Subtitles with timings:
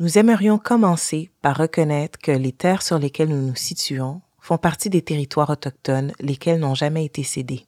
[0.00, 4.88] nous aimerions commencer par reconnaître que les terres sur lesquelles nous nous situons font partie
[4.88, 7.66] des territoires autochtones lesquels n'ont jamais été cédés.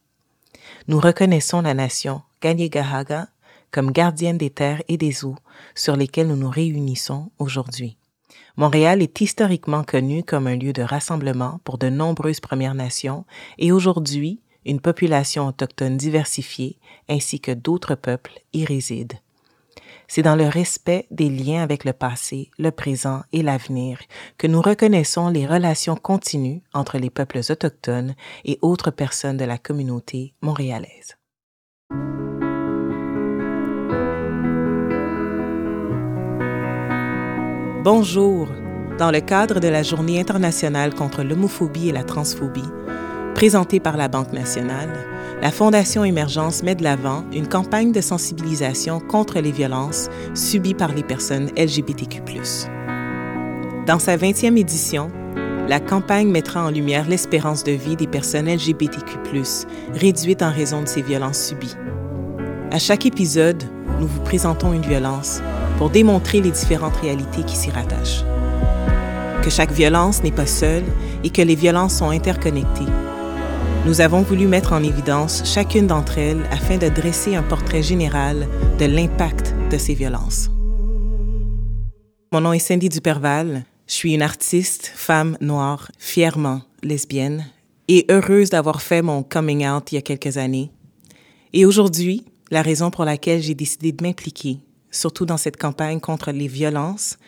[0.88, 3.28] Nous reconnaissons la nation Gahaga
[3.70, 5.36] comme gardienne des terres et des eaux
[5.74, 7.98] sur lesquelles nous nous réunissons aujourd'hui.
[8.56, 13.26] Montréal est historiquement connu comme un lieu de rassemblement pour de nombreuses Premières Nations
[13.58, 16.78] et aujourd'hui, une population autochtone diversifiée
[17.10, 19.18] ainsi que d'autres peuples y résident.
[20.14, 23.98] C'est dans le respect des liens avec le passé, le présent et l'avenir
[24.36, 28.14] que nous reconnaissons les relations continues entre les peuples autochtones
[28.44, 31.16] et autres personnes de la communauté montréalaise.
[37.82, 38.48] Bonjour.
[38.98, 42.68] Dans le cadre de la Journée internationale contre l'homophobie et la transphobie,
[43.34, 44.90] présentée par la Banque nationale,
[45.40, 50.92] la Fondation Émergence met de l'avant une campagne de sensibilisation contre les violences subies par
[50.92, 52.22] les personnes LGBTQ.
[53.86, 55.10] Dans sa 20e édition,
[55.68, 59.18] la campagne mettra en lumière l'espérance de vie des personnes LGBTQ,
[59.94, 61.76] réduite en raison de ces violences subies.
[62.70, 63.62] À chaque épisode,
[64.00, 65.40] nous vous présentons une violence
[65.78, 68.24] pour démontrer les différentes réalités qui s'y rattachent.
[69.42, 70.84] Que chaque violence n'est pas seule
[71.24, 72.86] et que les violences sont interconnectées.
[73.84, 78.46] Nous avons voulu mettre en évidence chacune d'entre elles afin de dresser un portrait général
[78.78, 80.50] de l'impact de ces violences.
[82.32, 83.64] Mon nom est Cindy Duperval.
[83.88, 87.44] Je suis une artiste, femme noire, fièrement lesbienne
[87.88, 90.70] et heureuse d'avoir fait mon coming out il y a quelques années.
[91.52, 94.60] Et aujourd'hui, la raison pour laquelle j'ai décidé de m'impliquer
[94.92, 97.18] surtout dans cette campagne contre les violences,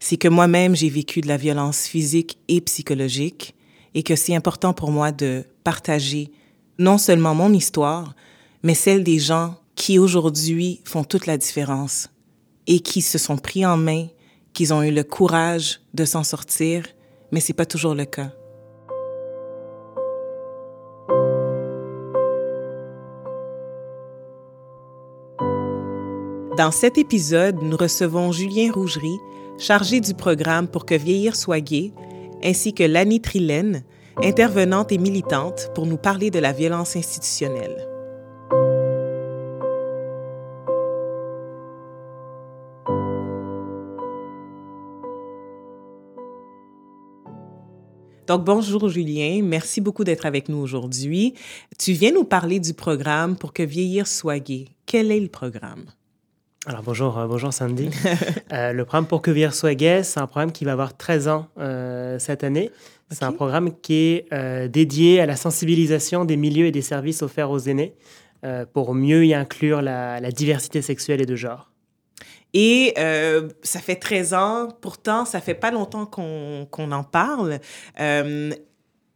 [0.00, 3.54] c'est que moi-même, j'ai vécu de la violence physique et psychologique
[3.94, 6.30] et que c'est important pour moi de partager
[6.78, 8.14] non seulement mon histoire,
[8.62, 12.08] mais celle des gens qui aujourd'hui font toute la différence
[12.66, 14.06] et qui se sont pris en main,
[14.52, 16.84] qu'ils ont eu le courage de s'en sortir,
[17.30, 18.30] mais c'est pas toujours le cas.
[26.56, 29.18] Dans cet épisode, nous recevons Julien Rougerie,
[29.58, 31.92] chargé du programme pour que vieillir soit gay,
[32.44, 33.82] ainsi que Lani Trilène,
[34.22, 37.88] intervenante et militante pour nous parler de la violence institutionnelle.
[48.26, 51.34] Donc, bonjour Julien, merci beaucoup d'être avec nous aujourd'hui.
[51.78, 54.68] Tu viens nous parler du programme pour que vieillir soit gay.
[54.86, 55.84] Quel est le programme?
[56.66, 57.90] Alors bonjour, euh, bonjour Sandy.
[58.52, 61.26] Euh, le programme Pour que Vieillir soit gay, c'est un programme qui va avoir 13
[61.26, 62.70] ans euh, cette année.
[63.10, 63.94] C'est un programme qui
[64.30, 67.94] est dédié à la sensibilisation des milieux et des services offerts aux aînés
[68.72, 71.70] pour mieux y inclure la, diversité sexuelle et de genre.
[72.54, 72.94] Et
[73.62, 77.58] ça fait 13 ans, pourtant, ça fait pas longtemps qu'on en parle.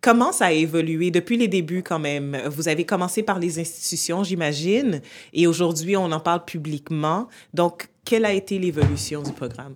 [0.01, 1.11] Comment ça a évolué?
[1.11, 2.41] Depuis les débuts quand même?
[2.47, 5.01] Vous avez commencé par les institutions, j'imagine,
[5.33, 7.29] et aujourd'hui, on en parle publiquement.
[7.53, 9.75] Donc, quelle a été l'évolution du programme?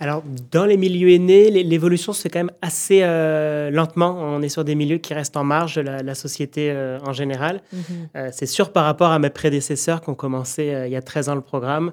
[0.00, 4.16] Alors, dans les milieux aînés, l'évolution se fait quand même assez euh, lentement.
[4.18, 7.62] On est sur des milieux qui restent en marge de la, société euh, en général.
[7.74, 7.78] Mm-hmm.
[8.16, 11.28] Euh, c'est sûr par rapport à mes prédécesseurs qui ont commencé il y a 13
[11.28, 11.92] ans le programme.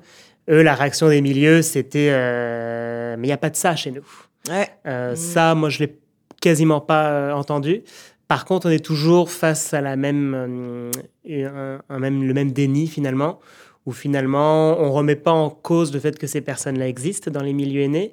[0.49, 2.09] Eux, la réaction des milieux, c'était
[3.17, 4.05] Mais il n'y a pas de ça chez nous.
[4.49, 5.15] Ouais.
[5.15, 5.95] Ça, moi, je l'ai
[6.41, 7.83] quasiment pas euh, entendu.
[8.27, 10.33] Par contre, on est toujours face à la même,
[11.29, 13.39] euh, un, même, le même déni finalement,
[13.85, 17.53] où finalement on remet pas en cause le fait que ces personnes-là existent dans les
[17.53, 18.11] milieux aînés.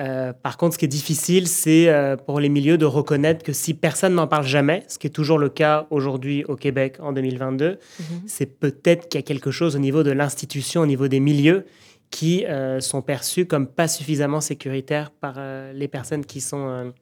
[0.00, 1.88] Euh, par contre, ce qui est difficile, c'est
[2.26, 5.38] pour les milieux de reconnaître que si personne n'en parle jamais, ce qui est toujours
[5.38, 8.06] le cas aujourd'hui au Québec en 2022, mhm.
[8.26, 11.64] c'est peut-être qu'il y a quelque chose au niveau de l'institution, au niveau des milieux,
[12.10, 12.44] qui
[12.80, 15.38] sont perçus comme pas suffisamment sécuritaires par
[15.72, 16.92] les personnes qui sont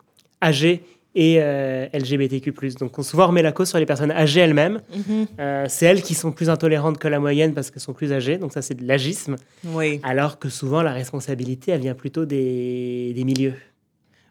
[0.42, 0.82] âgées
[1.14, 2.52] et euh, LGBTQ+.
[2.78, 4.80] Donc on souvent remet la cause sur les personnes âgées elles-mêmes.
[4.94, 5.26] Mhm.
[5.40, 8.38] Euh, c'est elles qui sont plus intolérantes que la moyenne parce qu'elles sont plus âgées.
[8.38, 9.36] Donc ça, c'est de l'agisme.
[9.64, 10.00] Oui.
[10.02, 13.54] Alors que souvent, la responsabilité, elle vient plutôt des, des milieux.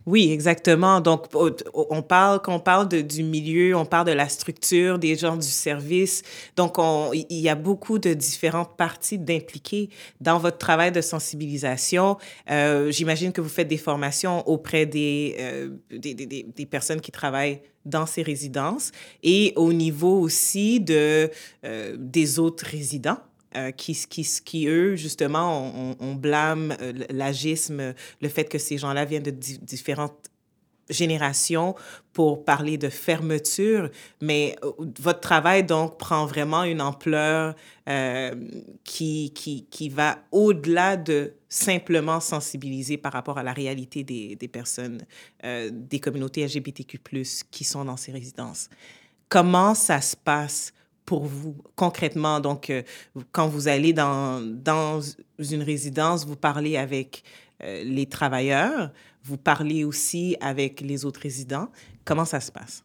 [0.08, 1.02] Oui, exactement.
[1.02, 1.26] Donc,
[1.74, 5.46] on parle, quand on parle du milieu, on parle de la structure, des gens du
[5.48, 6.24] service.
[6.56, 9.90] Donc, on, il y a beaucoup de différentes parties d'impliquer
[10.22, 12.18] dans votre travail de sensibilisation.
[12.50, 17.12] Euh, J'imagine que vous faites des formations auprès des, euh, des, des, des, personnes qui
[17.12, 18.94] travaillent dans ces résidences
[19.24, 21.30] et au niveau aussi de,
[21.66, 23.18] euh, des autres résidents.
[23.58, 29.32] Euh, qui, eux, justement, on, blâme euh, l'agisme, le fait que ces gens-là viennent de
[29.32, 30.30] différentes
[30.90, 31.76] génération
[32.14, 33.90] pour parler de fermeture,
[34.22, 37.56] mais euh, votre travail donc prend vraiment une ampleur
[38.84, 45.02] qui, qui, va au-delà de simplement sensibiliser par rapport à la réalité des, personnes,
[45.72, 47.00] des communautés LGBTQ⁇
[47.50, 48.70] qui sont dans ces résidences.
[49.30, 50.74] Comment ça se passe
[51.08, 52.40] pour vous concrètement?
[52.40, 52.72] Donc,
[53.32, 55.02] quand vous allez dans, dans
[55.40, 57.24] une résidence, vous parlez avec
[57.60, 58.92] les travailleurs,
[59.24, 61.70] vous parlez aussi avec les autres résidents.
[62.06, 62.84] Comment ça se passe?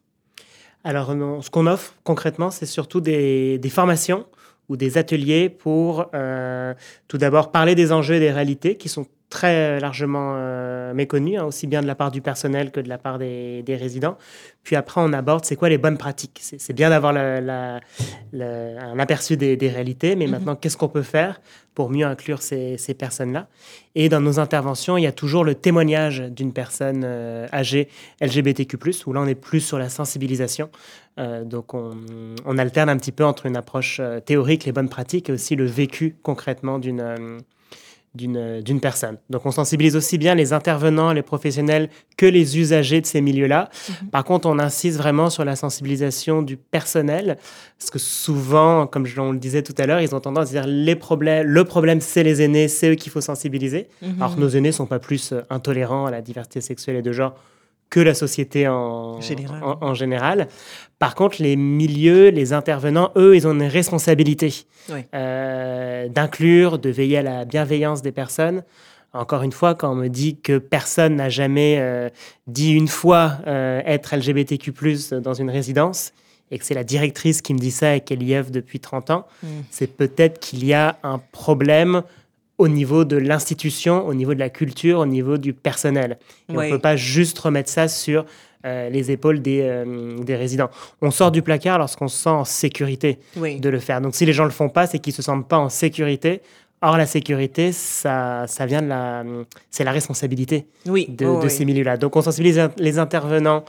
[0.84, 4.26] Alors, ce qu'on offre concrètement, c'est surtout des, formations
[4.68, 6.75] ou des ateliers pour euh,
[7.06, 11.44] tout d'abord parler des enjeux et des réalités qui sont très largement euh, méconnu, hein,
[11.44, 14.19] aussi bien de la part du personnel que de la part des, résidents.
[14.62, 16.38] Puis après, on aborde c'est quoi les bonnes pratiques.
[16.43, 17.81] C'est bien d'avoir un
[18.99, 20.32] aperçu des, réalités, mais mhm.
[20.32, 21.40] maintenant, qu'est-ce qu'on peut faire
[21.75, 23.49] pour mieux inclure ces, personnes-là?
[23.94, 27.88] Et dans nos interventions, il y a toujours le témoignage d'une personne euh, âgée
[28.20, 28.76] LGBTQ+,
[29.06, 30.69] où là, on est plus sur la sensibilisation.
[31.19, 31.93] Euh, donc, on,
[32.44, 35.64] on, alterne un petit peu entre une approche théorique, les bonnes pratiques, et aussi le
[35.64, 37.40] vécu concrètement d'une
[38.14, 39.17] d'une personne.
[39.31, 43.70] Donc on sensibilise aussi bien les intervenants, les professionnels que les usagers de ces milieux-là.
[43.88, 44.09] Mhm.
[44.09, 47.38] Par contre, on insiste vraiment sur la sensibilisation du personnel,
[47.79, 50.67] parce que souvent, comme je le disais tout à l'heure, ils ont tendance à dire
[50.67, 53.88] les problèmes, le problème c'est les aînés, c'est eux qu'il faut sensibiliser.
[54.03, 54.17] Mhm.
[54.19, 57.12] Alors que nos aînés sont pas plus euh, intolérants à la diversité sexuelle et de
[57.12, 57.35] genre
[57.92, 59.20] que la société en
[59.80, 60.48] En, général.
[60.98, 64.64] Par contre, les milieux, les intervenants, eux, ils ont une responsabilité
[65.14, 68.62] euh, d'inclure, de veiller à la bienveillance des personnes.
[69.12, 72.08] Encore une fois, quand on me dit que personne n'a jamais euh,
[72.46, 74.72] dit une fois euh, être LGBTQ+
[75.20, 76.14] dans une résidence,
[76.50, 79.10] et que c'est la directrice qui me dit ça et qu'elle y œuvre depuis 30
[79.10, 79.48] ans, mm.
[79.70, 82.02] c'est peut-être qu'il y a un problème
[82.58, 86.19] au niveau de l'institution, au niveau de la culture, au niveau du personnel.
[86.49, 88.25] On ne peut pas juste remettre ça sur
[88.64, 90.70] euh, les épaules des, euh, des, résidents.
[91.00, 94.00] On sort du placard lorsqu'on se sent en sécurité de le faire.
[94.00, 95.69] Donc si les gens ne le font pas, c'est qu'ils ne se sentent pas en
[95.69, 96.43] sécurité.
[96.81, 99.25] Or, la sécurité, ça, ça vient de la...
[99.70, 101.06] C'est la responsabilité oui.
[101.08, 101.96] de, oh, ces milieux-là.
[101.96, 103.64] Donc on sensibilise les intervenants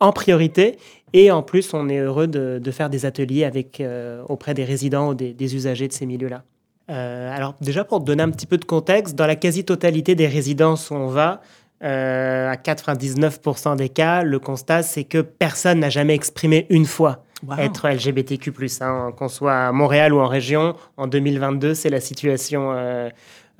[0.00, 0.78] en priorité.
[1.12, 4.64] Et en plus, on est heureux de, de faire des ateliers avec, euh, auprès des
[4.64, 6.44] résidents ou des, des usagers de ces milieux-là.
[6.90, 10.90] Euh, alors déjà pour donner un petit peu de contexte, dans la quasi-totalité des résidences
[10.90, 11.42] où on va,
[11.84, 17.24] euh, à 99% des cas, le constat c'est que personne n'a jamais exprimé une fois
[17.58, 18.52] être LGBTQ+.
[18.80, 22.72] Hein, qu'on soit à Montréal ou en région, en 2022, c'est la situation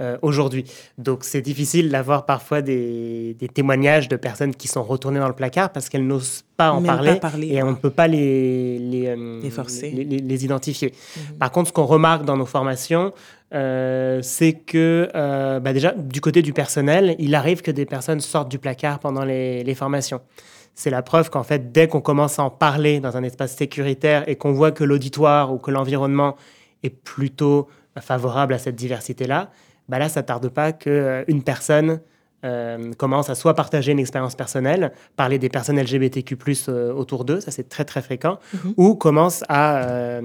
[0.01, 0.65] euh, aujourd'hui.
[0.97, 5.71] Donc c'est difficile d'avoir parfois des, témoignages de personnes qui sont retournées dans le placard
[5.73, 7.19] parce qu'elles n'osent pas en parler,
[7.49, 9.91] et on ne peut pas les, les, euh, forcer.
[9.91, 10.93] les, identifier.
[11.17, 11.39] Mhm.
[11.39, 13.13] Par contre, ce qu'on remarque dans nos formations,
[13.53, 15.11] euh, c'est que
[15.59, 19.25] bah déjà, du côté du personnel, il arrive que des personnes sortent du placard pendant
[19.25, 20.21] les, les formations.
[20.77, 24.29] C'est la preuve qu'en fait, dès qu'on commence à en parler dans un espace sécuritaire
[24.29, 26.37] et qu'on voit que l'auditoire ou que l'environnement
[26.85, 27.67] est plutôt
[28.01, 29.51] favorable à cette diversité-là,
[29.89, 32.01] bah là, ça tarde pas qu'une euh, personne
[32.45, 36.37] euh, commence à soit partager une expérience personnelle, parler des personnes LGBTQ+
[36.69, 38.75] euh, autour d'eux, ça c'est très très fréquent, mhm.
[38.77, 40.21] ou commence à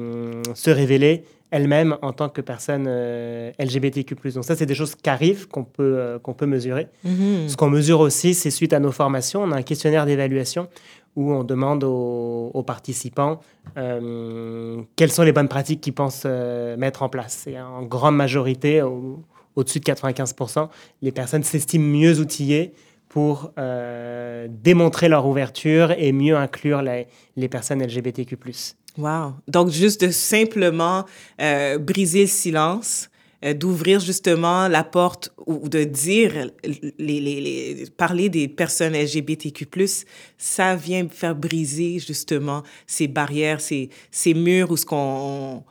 [0.53, 2.87] se révéler elle-même en tant que personne
[3.59, 4.15] LGBTQ+.
[4.33, 6.87] Donc ça, c'est des choses qui arrivent, qu'on peut, qu'on peut mesurer.
[7.03, 7.47] Mhm.
[7.47, 10.67] Ce qu'on mesure aussi, c'est suite à nos formations, on a un questionnaire d'évaluation
[11.15, 13.39] où on demande aux, participants
[13.75, 17.45] quelles sont les bonnes pratiques qu'ils pensent mettre en place.
[17.47, 18.81] Et en grande majorité,
[19.55, 20.69] au-dessus de 95%,
[21.01, 22.73] les personnes s'estiment mieux outillées
[23.13, 28.37] pour euh, démontrer leur ouverture et mieux inclure les, personnes LGBTQ+.
[28.97, 29.33] Wow.
[29.47, 31.05] Donc, juste de simplement
[31.39, 33.11] euh, briser le silence,
[33.45, 36.49] euh, d'ouvrir justement la porte ou de dire,
[36.97, 39.67] les, les, parler des personnes LGBTQ+,
[40.39, 45.63] ça vient faire briser justement ces barrières, ces, ces murs où ce qu'on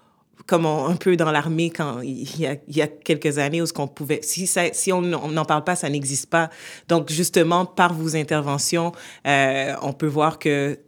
[0.47, 2.47] comme un peu dans l'armée quand il y,
[2.83, 6.51] a, quelques années où ce qu'on pouvait si on n'en parle pas ça n'existe pas
[6.89, 8.93] donc justement par vos interventions
[9.27, 10.79] euh, on peut voir que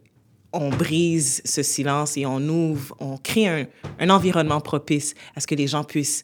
[0.53, 3.65] on brise ce silence et on ouvre on crée un,
[3.99, 6.23] un environnement propice à ce que les gens puissent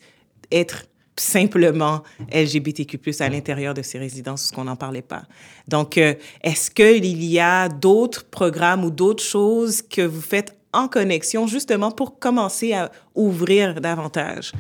[0.52, 0.86] être
[1.18, 5.24] simplement LGBTQ+, à l'intérieur de ces résidences, ce qu'on n'en parlait pas.
[5.68, 10.88] Donc, euh, est-ce qu'il y a d'autres programmes ou d'autres choses que vous faites en
[10.88, 14.54] connexion justement pour commencer à ouvrir davantage?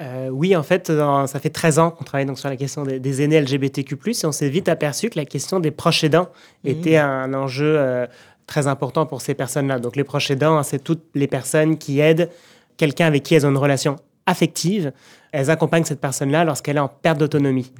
[0.00, 3.22] Euh, oui, en fait, ça fait 13 ans qu'on travaille donc sur la question des,
[3.22, 6.28] aînés LGBTQ+, et on s'est vite aperçu que la question des proches aidants
[6.64, 6.68] mmh.
[6.68, 8.06] était un enjeu euh,
[8.46, 9.78] très important pour ces personnes-là.
[9.78, 12.28] Donc les proches aidants, hein, c'est toutes les personnes qui aident
[12.76, 14.92] quelqu'un avec qui elles ont une relation affective.
[15.32, 17.72] Elles accompagnent cette personne-là lorsqu'elle est en perte d'autonomie.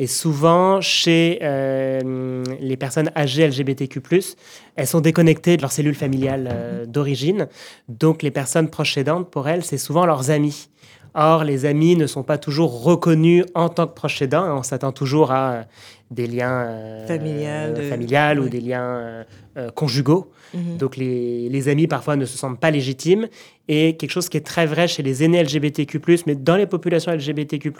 [0.00, 4.00] Et souvent, chez euh, les personnes âgées LGBTQ,
[4.76, 7.48] elles sont déconnectées de leur cellule familiale euh, d'origine.
[7.88, 10.68] Donc, les personnes proches aidantes, pour elles, c'est souvent leurs amis.
[11.14, 14.56] Or, les amis ne sont pas toujours reconnus en tant que proches aidants.
[14.56, 15.64] On s'attend toujours à
[16.10, 19.24] des liens euh, familiales ou des liens euh,
[19.56, 20.30] euh, conjugaux.
[20.54, 20.76] Mhm.
[20.76, 23.28] Donc les, les, amis parfois ne se sentent pas légitimes.
[23.68, 27.12] Et quelque chose qui est très vrai chez les aînés LGBTQ, mais dans les populations
[27.12, 27.72] LGBTQ,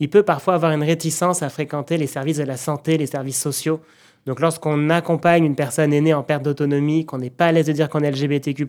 [0.00, 3.40] il peut parfois avoir une réticence à fréquenter les services de la santé, les services
[3.40, 3.80] sociaux.
[4.24, 7.72] Donc lorsqu'on accompagne une personne aînée en perte d'autonomie, qu'on n'est pas à l'aise de
[7.72, 8.68] dire qu'on est LGBTQ,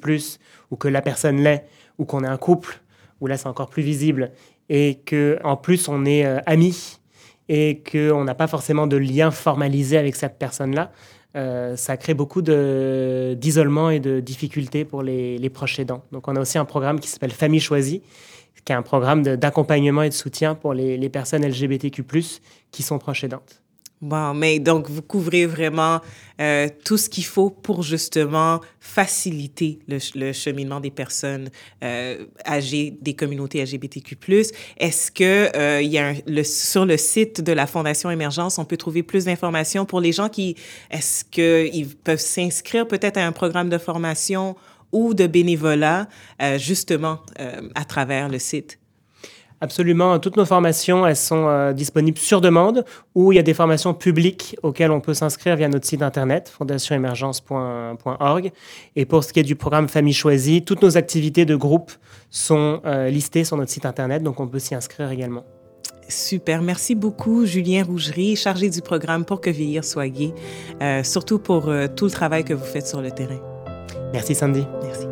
[0.70, 1.66] ou que la personne l'est,
[1.98, 2.82] ou qu'on est un couple,
[3.22, 4.32] où là c'est encore plus visible,
[4.70, 7.00] et qu'en plus on est amis
[7.50, 10.92] et qu'on n'a pas forcément de lien formalisé avec cette personne-là,
[11.38, 16.04] euh, ça crée beaucoup d'isolement et de difficultés pour les, les, proches aidants.
[16.12, 18.02] Donc on a aussi un programme qui s'appelle Famille choisie,
[18.66, 22.02] qui est un programme d'accompagnement et de soutien pour les, les personnes LGBTQ⁇
[22.72, 23.62] qui sont proches aidantes.
[24.00, 26.02] Bon, mais donc vous couvrez vraiment
[26.40, 31.50] euh, tout ce qu'il faut pour justement faciliter le, le cheminement des personnes
[31.84, 34.16] euh, âgées, des communautés LGBTQ+.
[34.78, 38.66] Est-ce que euh, il y a le, sur le site de la Fondation Émergence, on
[38.66, 40.56] peut trouver plus d'informations pour les gens qui,
[40.92, 44.56] est-ce qu'ils peuvent s'inscrire peut-être à un programme de formation
[44.92, 46.08] ou de bénévolat
[46.40, 48.78] euh, justement euh, à travers le site?
[49.60, 50.20] Absolument.
[50.20, 52.86] Toutes nos formations, elles sont euh, disponibles sur demande
[53.16, 56.50] ou il y a des formations publiques auxquelles on peut s'inscrire via notre site internet,
[56.50, 58.52] fondationemergence.org.
[58.96, 61.92] Et pour ce qui est du programme Famille Choisie, toutes nos activités de groupe
[62.30, 65.44] sont euh, listées sur notre site internet, donc on peut s'y inscrire également.
[66.08, 66.62] Super.
[66.62, 70.34] Merci beaucoup, Julien Rougerie, chargé du programme Pour que vieillir soit gay,
[70.82, 73.42] euh, surtout pour tout le travail que vous faites sur le terrain.
[74.14, 74.64] Merci, Sandy.
[74.84, 75.07] Merci.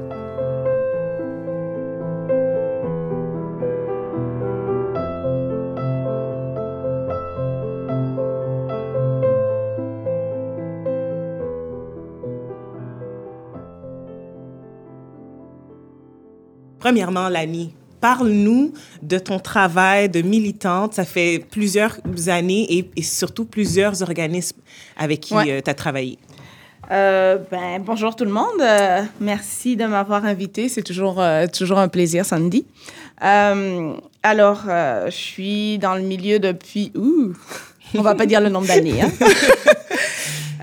[16.86, 20.94] Premièrement, Lani, parle-nous de ton travail de militante.
[20.94, 24.60] Ça fait plusieurs années et, surtout plusieurs organismes
[24.96, 26.20] avec qui euh, tu as travaillé.
[26.92, 28.62] Euh, ben, bonjour tout le monde.
[28.62, 30.70] Euh, merci de m'avoir invité.
[30.70, 32.68] C'est toujours, toujours un plaisir, Sandy.
[33.20, 36.92] alors, je suis dans le milieu depuis...
[36.96, 37.34] Ouh,
[37.96, 39.02] on va pas dire le nombre d'années.
[39.02, 39.12] Hein?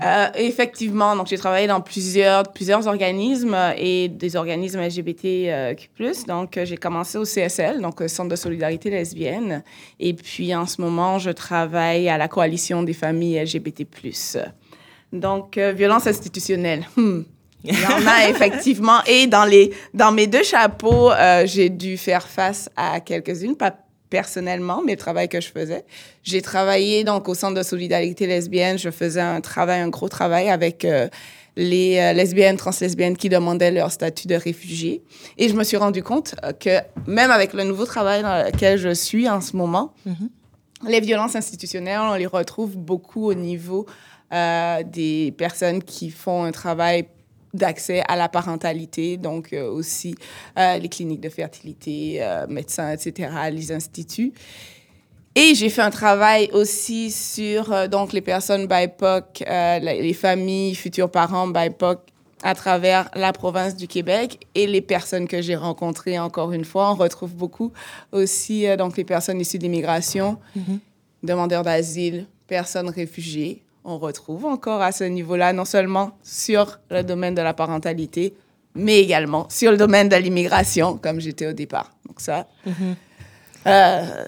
[0.03, 5.89] Euh, effectivement, donc j'ai travaillé dans plusieurs, plusieurs organismes et des organismes LGBTQ+.
[6.27, 9.63] Donc j'ai commencé au CSL, donc Centre de solidarité lesbienne.
[9.99, 13.85] Et puis en ce moment, je travaille à la coalition des familles LGBT+.
[15.13, 16.87] Donc euh, violence institutionnelle.
[16.97, 17.21] Hmm.
[17.63, 19.01] Il y en a effectivement.
[19.07, 23.73] Et dans, les, dans mes deux chapeaux, euh, j'ai dû faire face à quelques-unes, pas
[24.13, 25.85] personnellement, mais le travail que je faisais.
[26.21, 28.77] J'ai travaillé donc au Centre de solidarité lesbienne.
[28.77, 31.07] Je faisais un travail, un gros travail avec euh,
[31.55, 35.01] les euh, lesbiennes, translesbiennes qui demandaient leur statut de réfugié.
[35.39, 36.77] Et je me suis rendu compte euh, que
[37.07, 40.89] même avec le nouveau travail dans lequel je suis en ce moment, mm-hmm.
[40.89, 43.87] les violences institutionnelles, on les retrouve beaucoup au niveau
[44.85, 47.05] des personnes qui font un travail
[47.53, 50.15] d'accès à la parentalité, donc euh, aussi
[50.57, 54.33] euh, les cliniques de fertilité, euh, médecins, etc., les instituts.
[55.35, 59.43] Et j'ai fait un travail aussi sur donc les personnes BIPOC,
[59.81, 62.01] les familles, futurs parents BIPOC
[62.43, 66.91] à travers la province du Québec et les personnes que j'ai rencontrées, encore une fois,
[66.91, 67.71] on retrouve beaucoup
[68.11, 70.79] aussi donc les personnes issues d'immigration, mm-hmm.
[71.23, 77.35] demandeurs d'asile, personnes réfugiées on retrouve encore à ce niveau-là, non seulement sur le domaine
[77.35, 78.33] de la parentalité,
[78.75, 81.91] mais également sur le domaine de l'immigration, comme j'étais au départ.
[82.07, 82.95] Donc ça, mm-hmm.
[83.67, 84.25] euh,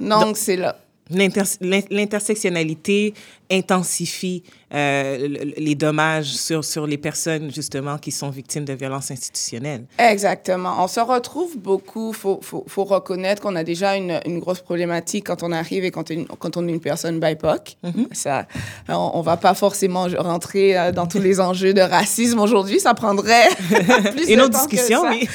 [0.00, 0.76] donc c'est là
[1.10, 3.14] l'intersectionnalité
[3.50, 4.42] intensifie
[4.72, 9.84] euh, les dommages sur, sur les personnes, justement, qui sont victimes de violences institutionnelles.
[9.98, 10.82] Exactement.
[10.82, 12.10] On se retrouve beaucoup.
[12.10, 15.84] Il faut, faut, faut, reconnaître qu'on a déjà une, une, grosse problématique quand on arrive
[15.84, 17.76] et quand, quand on est une personne BIPOC.
[17.84, 18.06] Mm-hmm.
[18.12, 18.46] Ça,
[18.88, 22.80] on ne va pas forcément rentrer euh, dans tous les enjeux de racisme aujourd'hui.
[22.80, 23.48] Ça prendrait
[24.16, 25.28] plus une de autre discussion, oui.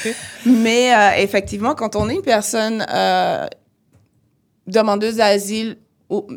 [0.44, 2.84] Mais euh, effectivement, quand on est une personne
[4.70, 5.76] demandeuses d'asile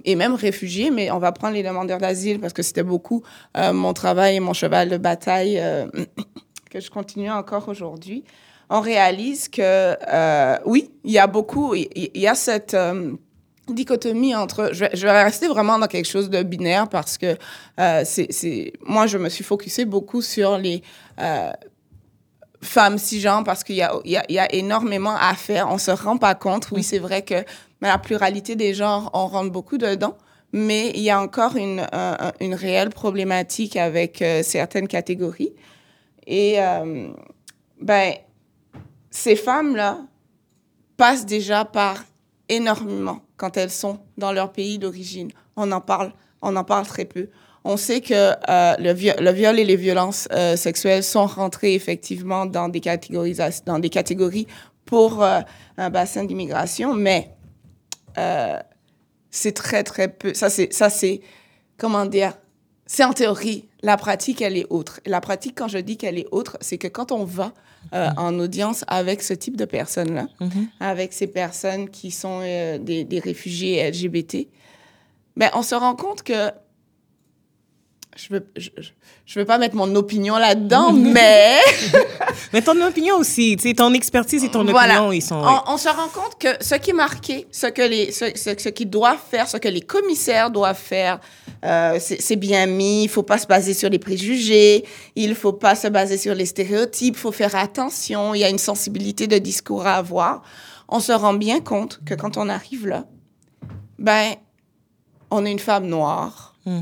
[0.06, 3.24] et même réfugiés, mais on va prendre les demandeurs d'asile parce que c'était beaucoup
[3.58, 5.88] euh, mon travail et mon cheval de bataille euh,
[6.70, 8.24] que je continue encore aujourd'hui.
[8.70, 12.78] On réalise que euh, oui, il y a beaucoup, il y, a cette
[13.68, 17.38] dichotomie entre, je vais, je vais, rester vraiment dans quelque chose de binaire parce que
[18.04, 20.82] c'est, moi je me suis focusé beaucoup sur les
[22.64, 25.70] femmes cisgenres parce qu'il y a, y, y a énormément à faire.
[25.70, 26.70] On se rend pas compte.
[26.72, 27.44] Oui, c'est vrai que
[27.88, 30.18] la pluralité des genres, on rentre beaucoup dedans.
[30.52, 31.86] mais il y a encore une,
[32.40, 35.54] une réelle problématique avec euh, certaines catégories.
[36.28, 37.10] Et euh,
[37.82, 38.14] ben,
[39.10, 39.98] ces femmes-là
[40.96, 42.04] passent déjà par
[42.50, 45.32] énormément quand elles sont dans leur pays d'origine.
[45.56, 47.30] On en parle, on en parle très peu.
[47.66, 52.68] On sait que euh, le, viol et les violences euh, sexuelles sont rentrés effectivement dans
[52.68, 52.82] des,
[53.66, 54.48] dans des catégories
[54.86, 55.40] pour euh,
[55.78, 57.33] un bassin d'immigration, mais
[59.30, 60.34] c'est très, très peu.
[60.34, 61.22] Ça, c'est, ça, c'est,
[61.78, 62.34] comment dire,
[62.86, 63.68] c'est en théorie.
[63.82, 65.00] La pratique, elle est autre.
[65.06, 67.54] La pratique, quand je dis qu'elle est autre, c'est que quand on va
[67.92, 68.18] mm-hmm.
[68.18, 70.68] en audience avec ce type de personnes-là, mm-hmm.
[70.80, 74.48] avec ces personnes qui sont des, des, réfugiés LGBT,
[75.36, 76.52] ben, on se rend compte que
[78.16, 81.60] je veux, je, veux pas mettre mon opinion là-dedans, mais...
[82.54, 85.42] mais ton opinion aussi, tu sais, ton expertise et ton opinion, ils sont...
[85.68, 88.90] On, se rend compte que ce qui est marqué, ce que les, ce, ce, qu'ils
[88.90, 91.20] doivent faire, ce que les commissaires doivent faire,
[91.66, 93.04] euh, c'est bien mis.
[93.04, 96.46] Il faut pas se baser sur les préjugés, il faut pas se baser sur les
[96.46, 100.44] stéréotypes, il faut faire attention, il y a une sensibilité de discours à avoir.
[100.88, 103.06] On se rend bien compte que quand on arrive là,
[103.98, 104.34] ben,
[105.32, 106.56] on est une femme noire.
[106.66, 106.82] Hmm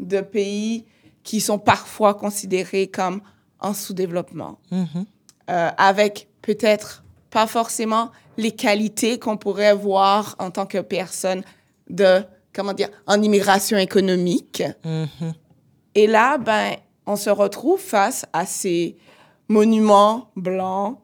[0.00, 0.86] de pays
[1.22, 3.20] qui sont parfois considérés comme
[3.60, 5.04] en sous-développement, mm-hmm.
[5.50, 11.42] euh, avec peut-être pas forcément les qualités qu'on pourrait voir en tant que personne
[11.88, 12.22] de,
[12.54, 14.62] comment dire, en immigration économique.
[14.84, 15.32] Mm-hmm.
[15.94, 16.76] Et là, ben,
[17.06, 18.96] on se retrouve face à ces
[19.48, 20.98] monuments blancs,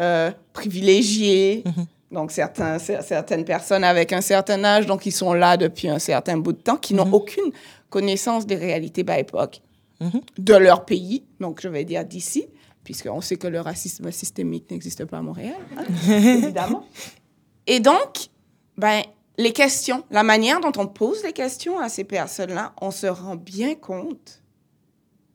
[0.00, 1.86] euh, privilégiés, mm-hmm.
[2.12, 6.36] Donc, certains, certaines personnes avec un certain âge, donc ils sont là depuis un certain
[6.36, 7.50] bout de temps, qui n'ont aucune
[7.92, 9.60] connaissance des réalités BIPOC
[10.00, 10.22] mhm.
[10.38, 12.46] de leur pays, donc je vais dire d'ici,
[12.82, 16.86] puisqu'on sait que le racisme systémique n'existe pas à Montréal, hein, évidemment.
[17.66, 18.28] Et donc,
[18.78, 19.02] ben,
[19.36, 23.36] les questions, la manière dont on pose les questions à ces personnes-là, on se rend
[23.36, 24.42] bien compte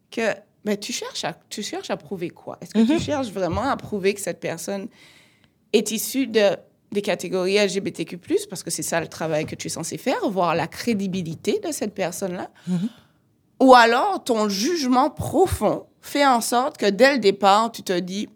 [0.10, 0.34] que
[0.66, 2.58] ben, tu, cherches à, tu cherches à prouver quoi?
[2.60, 3.00] Est-ce que tu mhm.
[3.00, 4.88] cherches vraiment à prouver que cette personne
[5.74, 6.58] est issue de
[6.92, 10.56] des catégories LGBTQ+, parce que c'est ça le travail que tu es censé faire, voir
[10.56, 12.50] la crédibilité de cette personne-là.
[12.70, 12.90] Mm-hmm.
[13.62, 18.30] Ou alors, ton jugement profond fait en sorte que dès le départ, tu te dis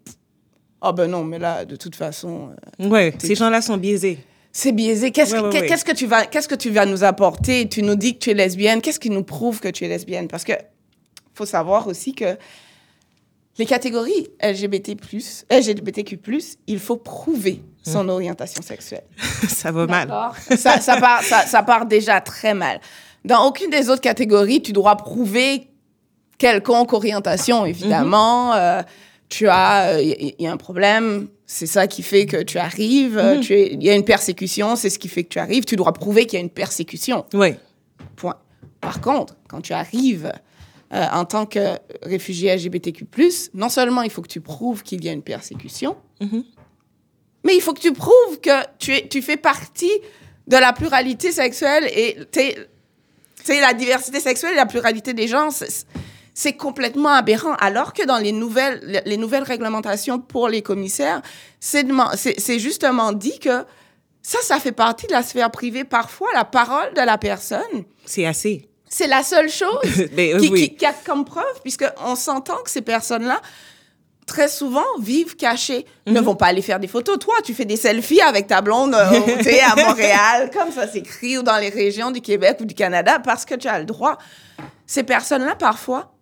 [0.82, 2.49] Ah oh ben non, mais là, de toute façon.
[2.82, 4.19] Euh, oui, ces gens-là sont biaisés.
[4.52, 5.12] C'est biaisé.
[5.12, 7.69] Qu'est-ce que, que tu vas, qu'est-ce que tu vas nous apporter?
[7.69, 8.82] Tu nous dis que tu es lesbienne.
[8.82, 10.54] Qu'est-ce qui nous prouve que tu es lesbienne Parce que
[11.34, 12.38] faut savoir aussi que
[13.58, 14.97] les catégories LGBT+,
[15.49, 16.19] LGBTQ+,
[16.67, 18.10] il faut prouver son mmh.
[18.10, 19.04] orientation sexuelle.
[19.48, 20.12] ça va mal.
[20.58, 22.80] ça, ça, part, ça, ça, part déjà très mal.
[23.26, 25.67] Dans aucune des autres catégories, tu dois prouver
[26.38, 28.52] quelconque orientation, évidemment.
[28.52, 28.58] Mmh.
[28.58, 28.84] Euh,
[29.30, 33.17] tu as, il euh, y, a un problème, c'est ça qui fait que tu arrives.
[33.17, 33.41] Mmh.
[33.50, 35.63] Il y a une persécution, c'est ce qui fait que tu arrives.
[35.63, 37.26] Tu dois prouver qu'il y a une persécution.
[37.34, 37.56] Oui.
[38.15, 38.36] Point.
[38.82, 40.34] Par contre, quand tu arrives
[40.94, 43.08] euh, en tant que réfugié LGBTQ+,
[43.54, 46.44] non seulement il faut que tu prouves qu'il y a une persécution, mm-hmm.
[47.43, 49.91] Mais il faut que tu prouves que tu, es, tu fais partie
[50.47, 52.17] de la pluralité sexuelle et
[53.47, 55.49] la diversité sexuelle et la pluralité des gens.
[56.34, 57.56] C'est complètement aberrant.
[57.56, 61.21] Alors que dans les nouvelles, les nouvelles réglementations pour les commissaires,
[61.60, 63.65] c'est justement dit que
[64.21, 65.84] ça, ça fait partie de la sphère privée.
[65.84, 67.86] Parfois, la parole de la personne.
[68.06, 68.67] C'est assez.
[68.88, 69.80] C'est la seule chose
[70.39, 73.41] qui, qui, a comme preuve, puisqu'on s'entend que ces personnes-là,
[74.25, 76.25] très souvent, vivent cachées, ne mhm.
[76.25, 77.19] vont pas aller faire des photos.
[77.19, 79.21] Toi, tu fais des selfies avec ta blonde euh,
[79.71, 83.45] à Montréal, comme ça s'écrit, ou dans les régions du Québec ou du Canada, parce
[83.45, 84.17] que tu as le droit.
[84.86, 86.13] Ces personnes-là, parfois,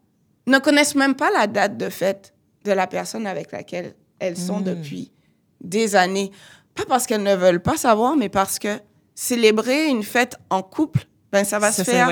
[0.48, 2.34] ne connaissent même pas la date de fête
[2.66, 4.76] de la personne avec laquelle elles sont mhm.
[4.76, 5.12] depuis
[5.62, 6.32] des années.
[6.76, 8.80] Pas parce qu'elles ne veulent pas savoir, mais parce que
[9.16, 12.10] célébrer une fête en couple, ben ça va se faire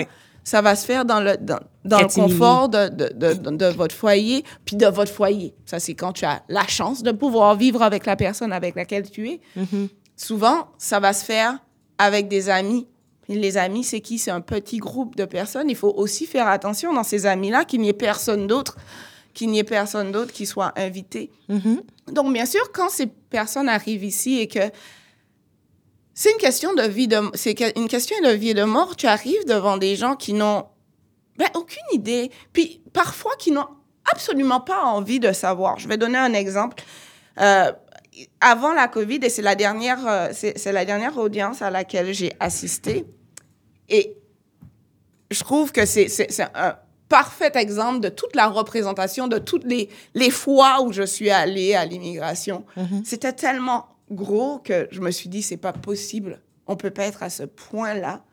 [0.47, 3.93] ça va se faire dans le, dans, dans le confort de, de, de, de, votre
[3.93, 5.53] foyer, puis de votre foyer.
[5.65, 9.11] Ça, c'est quand tu as la chance de pouvoir vivre avec la personne avec laquelle
[9.11, 9.41] tu es.
[9.57, 9.89] Mm-hmm.
[10.15, 11.59] Souvent, ça va se faire
[11.97, 12.87] avec des amis.
[13.27, 14.17] les amis, c'est qui?
[14.19, 15.69] C'est un petit groupe de personnes.
[15.69, 18.77] Il faut aussi faire attention dans ces amis-là qu'il n'y ait personne d'autre
[19.33, 21.29] qu'il n'y ait personne d'autre qui soit invité.
[21.49, 22.13] Mm-hmm.
[22.13, 24.71] Donc, bien sûr, quand ces personnes arrivent ici et que
[26.27, 28.95] c'est une question de vie de c'est une question de vie et de mort.
[28.95, 30.65] Tu arrives devant des gens qui n'ont
[31.37, 33.67] ben, aucune idée, puis parfois qui n'ont
[34.11, 35.79] absolument pas envie de savoir.
[35.79, 36.83] Je vais donner un exemple.
[37.39, 37.71] Euh,
[38.41, 42.33] avant la COVID, et c'est la dernière, euh, c'est la dernière audience à laquelle j'ai
[42.39, 43.05] assisté,
[43.89, 44.17] et
[45.29, 46.09] je trouve que c'est
[46.55, 46.75] un
[47.09, 51.73] parfait exemple de toute la représentation de toutes les, les fois où je suis allée
[51.73, 52.65] à l'immigration.
[52.75, 53.05] Mm-hmm.
[53.05, 56.41] C'était tellement gros que je me suis dit, c'est pas possible.
[56.67, 58.23] On peut pas être à ce point-là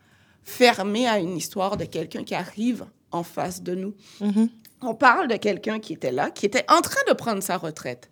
[0.42, 3.94] fermé à une histoire de quelqu'un qui arrive en face de nous.
[4.20, 4.48] Mhm.
[4.82, 8.08] On parle de quelqu'un qui était là, qui était en train de prendre sa retraite.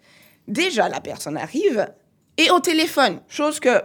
[0.48, 1.86] Déjà, la personne arrive
[2.38, 3.82] et au téléphone, chose que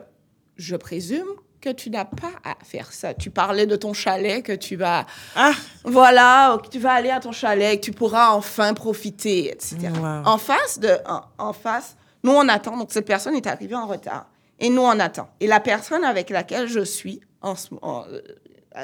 [0.56, 1.28] je présume
[1.60, 3.14] que tu n'as pas à faire ça.
[3.14, 5.52] Tu parlais de ton chalet, que tu vas, Ah!
[5.84, 9.78] voilà, que tu vas aller à ton chalet, que tu pourras enfin profiter, etc.
[10.00, 10.06] Wow.
[10.26, 12.78] En face de, en, en face, nous on attend.
[12.78, 15.30] Donc cette personne est arrivée en retard et nous on attend.
[15.40, 18.22] Et la personne avec laquelle je suis en euh,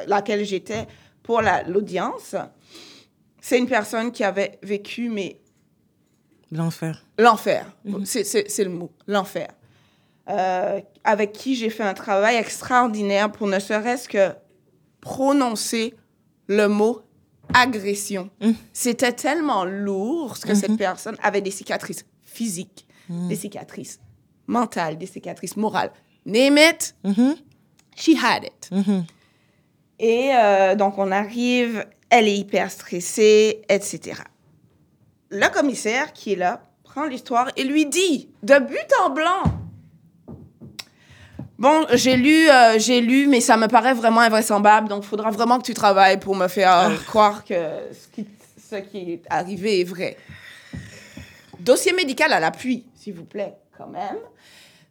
[0.08, 0.88] laquelle j'étais
[1.24, 2.36] pour la- l'audience,
[3.42, 5.40] c'est une personne qui avait vécu mais
[6.52, 7.04] L'enfer.
[7.18, 7.66] L'enfer.
[8.06, 9.48] C'est- C'est le mot, l'enfer.
[10.30, 14.30] Euh, avec qui j'ai fait un travail extraordinaire pour ne serait-ce que
[15.02, 15.96] prononcer
[16.48, 17.02] le mot
[17.54, 18.30] agression.
[18.72, 24.00] C'était tellement lourd que cette personne avait des cicatrices physiques, des cicatrices
[24.48, 25.92] mentales, des cicatrices morales.
[26.26, 27.36] Name it, Mhm.
[27.96, 28.70] she had it.
[28.72, 29.06] Mhm.
[30.00, 34.22] Et euh, donc, on arrive, elle est hyper stressée, etc.
[35.30, 39.44] Le commissaire qui est là prend l'histoire et lui dit, de but en blanc,
[41.60, 45.30] Bon, j'ai lu, euh, j'ai lu, mais ça me paraît vraiment invraisemblable, donc il faudra
[45.32, 47.54] vraiment que tu travailles pour me faire croire que
[47.94, 48.28] ce qui,
[48.70, 50.18] ce qui est arrivé est vrai.
[51.60, 54.18] Dossier médical à l'appui, s'il vous plaît, quand même.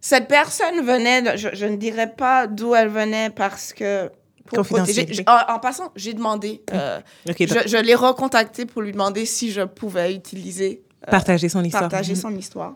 [0.01, 4.11] Cette personne venait, de- je, je ne dirais pas d'où elle venait parce que...
[4.47, 7.35] pour protéger- en, en passant, j'ai demandé, euh, je,
[7.67, 11.83] je l'ai recontacté pour lui demander si je pouvais utiliser, euh, partager son histoire.
[11.89, 12.19] partager Mhm.
[12.21, 12.75] son histoire.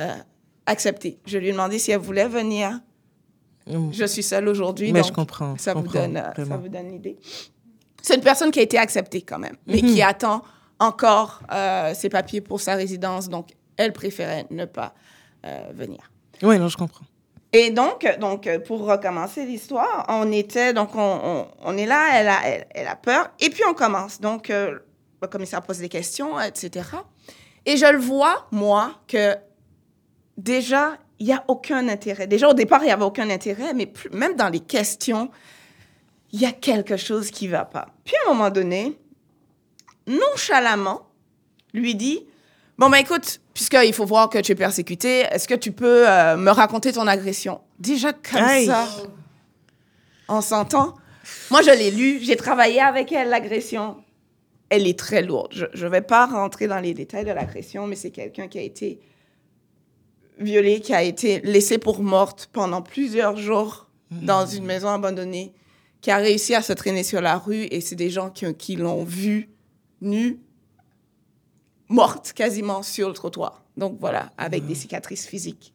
[0.00, 0.12] Euh,
[0.66, 1.18] accepté.
[1.26, 2.80] Je lui ai demandé si elle voulait venir.
[3.66, 3.92] Mhm.
[3.94, 5.56] Je suis seule aujourd'hui, Mais donc je comprends.
[5.56, 7.16] ça je vous comprends, donne, euh, ça vous donne l'idée.
[8.02, 9.88] C'est une personne qui a été acceptée quand même, mais Mhm.
[9.94, 10.42] qui attend
[10.80, 14.94] encore euh, ses papiers pour sa résidence, donc elle préférait ne pas
[15.46, 16.10] euh, venir.
[16.42, 17.04] Oui, non, je comprends.
[17.52, 22.28] Et donc, donc pour recommencer l'histoire, on était, donc on, on, on est là, elle
[22.28, 24.20] a, elle, elle a peur, et puis on commence.
[24.20, 24.78] Donc, euh,
[25.22, 26.88] le commissaire pose des questions, etc.
[27.64, 29.36] Et je le vois, moi, que
[30.36, 32.26] déjà, il n'y a aucun intérêt.
[32.26, 35.30] Déjà, au départ, il n'y avait aucun intérêt, mais plus- même dans les questions,
[36.32, 37.86] il y a quelque chose qui ne va pas.
[38.04, 38.98] Puis, à un moment donné,
[40.08, 41.06] nonchalamment,
[41.72, 42.26] lui dit,
[42.78, 46.36] bon, ben écoute, puisqu'il faut voir que tu es persécuté, est-ce que tu peux euh,
[46.36, 47.60] me raconter ton agression?
[47.78, 48.66] Déjà, comme Aïe.
[48.66, 48.88] ça,
[50.28, 50.94] on s'entend.
[51.50, 53.96] Moi, je l'ai lu, j'ai travaillé avec elle, l'agression.
[54.68, 55.68] Elle est très lourde.
[55.72, 58.62] Je ne vais pas rentrer dans les détails de l'agression, mais c'est quelqu'un qui a
[58.62, 59.00] été
[60.38, 65.52] violée, qui a été laissée pour morte pendant plusieurs jours dans une maison abandonnée,
[66.00, 68.76] qui a réussi à se traîner sur la rue et c'est des gens qui, qui
[68.76, 69.48] l'ont vue
[70.00, 70.40] nue,
[71.94, 73.62] morte quasiment sur le trottoir.
[73.76, 75.72] Donc voilà, avec des cicatrices physiques.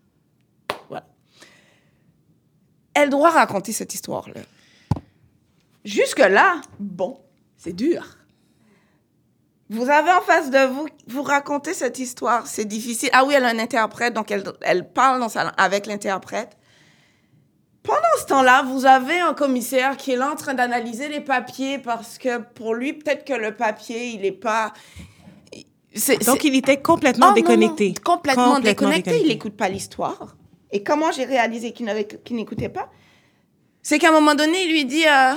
[0.89, 1.05] Voilà.
[2.93, 4.41] Elle doit raconter cette histoire-là.
[5.85, 7.19] Jusque-là, bon,
[7.57, 8.05] c'est dur.
[9.69, 13.09] Vous avez en face de vous, vous racontez cette histoire, c'est difficile.
[13.13, 16.57] Ah oui, elle a un interprète, donc elle, elle parle dans sa langue avec l'interprète.
[17.83, 21.77] Pendant ce temps-là, vous avez un commissaire qui est là en train d'analyser les papiers
[21.79, 24.73] parce que pour lui, peut-être que le papier, il n'est pas.
[25.99, 27.89] C'est- Donc, c'est- il était complètement Oh, non, déconnecté.
[27.89, 29.01] non, complètement, Complètement déconnecté.
[29.11, 29.25] déconnecté.
[29.27, 30.35] Il n'écoute pas l'histoire.
[30.71, 32.89] Et comment j'ai réalisé qu'il n'avait- qu'il n'écoutait pas?
[33.81, 35.33] C'est qu'à un moment donné, il lui dit euh,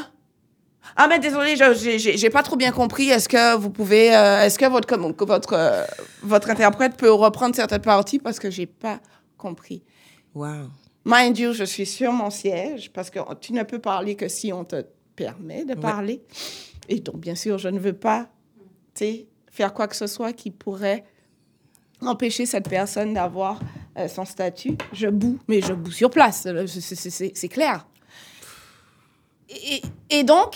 [0.96, 3.08] Ah, mais désolé, je- j'ai- j'ai j'ai pas trop bien compris.
[3.08, 4.14] Est-ce que vous pouvez.
[4.16, 5.84] euh, Est-ce que votre, votre, euh,
[6.24, 8.98] votre interprète peut reprendre certaines parties parce que j'ai pas
[9.38, 9.84] compris
[10.34, 10.70] Wow.
[11.04, 14.52] Mind you, je suis sur mon siège parce que tu ne peux parler que si
[14.52, 16.20] on te permet de parler.
[16.88, 18.28] Et donc, bien sûr, je ne veux pas
[18.94, 21.04] tu sais, faire quoi que ce soit qui pourrait
[22.00, 23.60] empêcher cette personne d'avoir
[23.96, 24.76] euh, son statut.
[24.92, 26.46] Je boue, mais je boue sur place.
[26.46, 27.86] là, c'est- clair.
[29.48, 30.54] Et, et donc,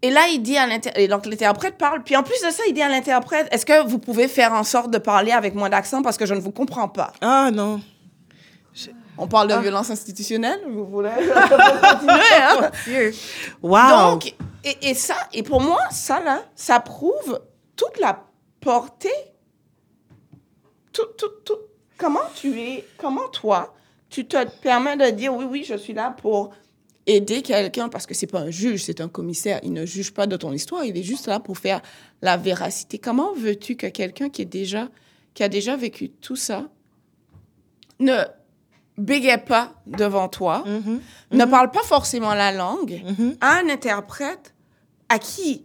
[0.00, 2.62] et là, il dit à l'interprète, et donc l'interprète parle, puis en plus de ça,
[2.66, 5.68] il dit à l'interprète, est-ce que vous pouvez faire en sorte de parler avec moins
[5.68, 7.12] d'accent parce que je ne vous comprends pas?
[7.20, 7.80] Ah, non.
[9.18, 11.10] On parle de violence institutionnelle, vous voulez?
[11.14, 13.10] Continuer, hein?
[13.62, 14.10] Wow.
[14.12, 17.38] Donc, et, et ça, et pour moi, ça là, ça prouve
[17.76, 18.24] toute la
[18.60, 19.08] portée,
[20.92, 21.58] tout, tout, tout.
[21.98, 23.74] Comment tu es, comment toi,
[24.10, 26.50] tu te permets de dire oui, oui, je suis là pour
[27.06, 29.60] aider quelqu'un parce que c'est pas un juge, c'est un commissaire.
[29.62, 31.80] Il ne juge pas de ton histoire, il est juste là pour faire
[32.20, 32.98] la véracité.
[32.98, 34.88] Comment veux-tu que quelqu'un qui est déjà,
[35.34, 36.68] qui a déjà vécu tout ça,
[38.00, 38.18] ne
[38.98, 41.00] bégaye pas devant toi, Mhm.
[41.32, 43.36] ne parle pas forcément la langue, Mhm.
[43.40, 44.54] à un interprète
[45.08, 45.64] à qui,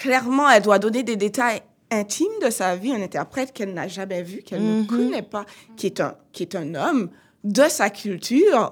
[0.00, 4.22] clairement, elle doit donner des détails intimes de sa vie, un interprète qu'elle n'a jamais
[4.22, 4.86] vu, qu'elle ne Mhm.
[4.86, 5.44] connaît pas,
[5.76, 7.10] qui est un, qui est un homme
[7.44, 8.70] de sa culture.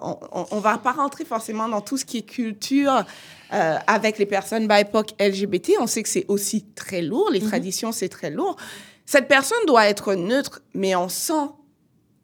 [0.50, 3.04] On ne va pas rentrer forcément dans tout ce qui est culture
[3.52, 5.74] euh, avec les personnes BIPOC LGBT.
[5.80, 7.30] On sait que c'est aussi très lourd.
[7.30, 7.48] Les mhm.
[7.48, 8.56] traditions, c'est très lourd.
[9.06, 11.48] Cette personne doit être neutre, mais on sent,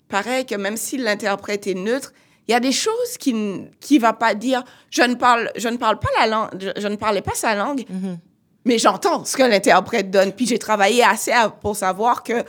[0.09, 2.13] pareil, que même si l'interprète est neutre,
[2.49, 4.65] il y a des choses qui ne va pas dire.
[4.91, 7.85] Je ne parle, je ne parle pas la langue, je, ne parlais pas sa langue,
[7.89, 8.19] mhm.
[8.65, 10.33] Mais j'entends ce que l'interprète donne.
[10.33, 12.45] Puis j'ai travaillé assez pour savoir que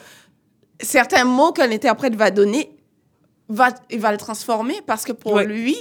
[0.80, 2.76] certains mots que l'interprète va donner,
[3.50, 5.76] va, il va le transformer parce que pour lui,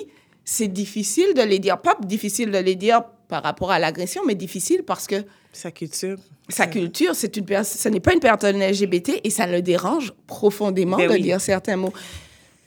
[0.45, 1.81] c'est difficile de les dire.
[1.81, 5.25] Pas difficile de les dire par rapport à l'agression, mais difficile parce que...
[5.53, 6.19] Sa culture.
[6.49, 10.97] Sa culture, c'est une ce n'est pas une personne LGBT et ça le dérange profondément
[10.97, 11.93] ben de dire certains mots.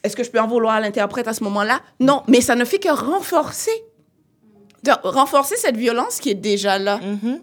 [0.04, 1.82] Est-ce que je peux en vouloir à l'interprète à ce moment-là?
[2.00, 3.72] Non, mais ça ne fait que renforcer,
[4.84, 7.00] de renforcer cette violence qui est déjà là.
[7.00, 7.40] Mm-hmm.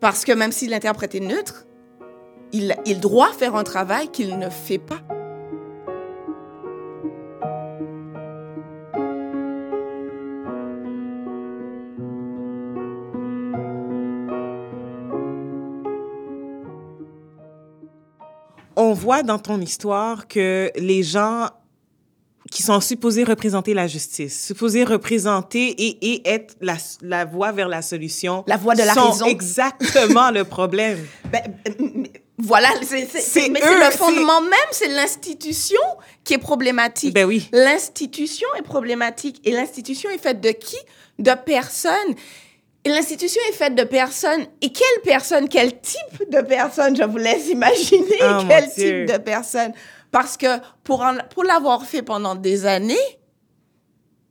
[0.00, 1.66] Parce que même si l'interprète est neutre,
[2.52, 5.00] il, doit faire un travail qu'il ne fait pas.
[18.80, 21.48] on voit dans ton histoire que les gens
[22.68, 27.82] sont supposés représenter la justice, supposés représenter et, et être la, la, voie vers la
[27.82, 28.44] solution.
[28.46, 29.26] La voie de la sont raison.
[29.26, 30.98] exactement le problème.
[31.30, 31.42] Ben,
[32.38, 35.80] voilà, c'est le fondement même, c'est l'institution
[36.24, 37.12] qui est problématique.
[37.12, 37.48] Ben oui.
[37.52, 39.40] L'institution est problématique.
[39.44, 40.76] Et l'institution est faite de qui?
[41.18, 42.14] De personnes
[42.86, 44.46] L'institution est faite de personnes.
[44.62, 49.18] Et quelle personne, quel type de personne, je vous laisse imaginer oh, quel type de
[49.18, 49.72] personne.
[50.10, 52.96] Parce que pour, pour l'avoir fait pendant des années,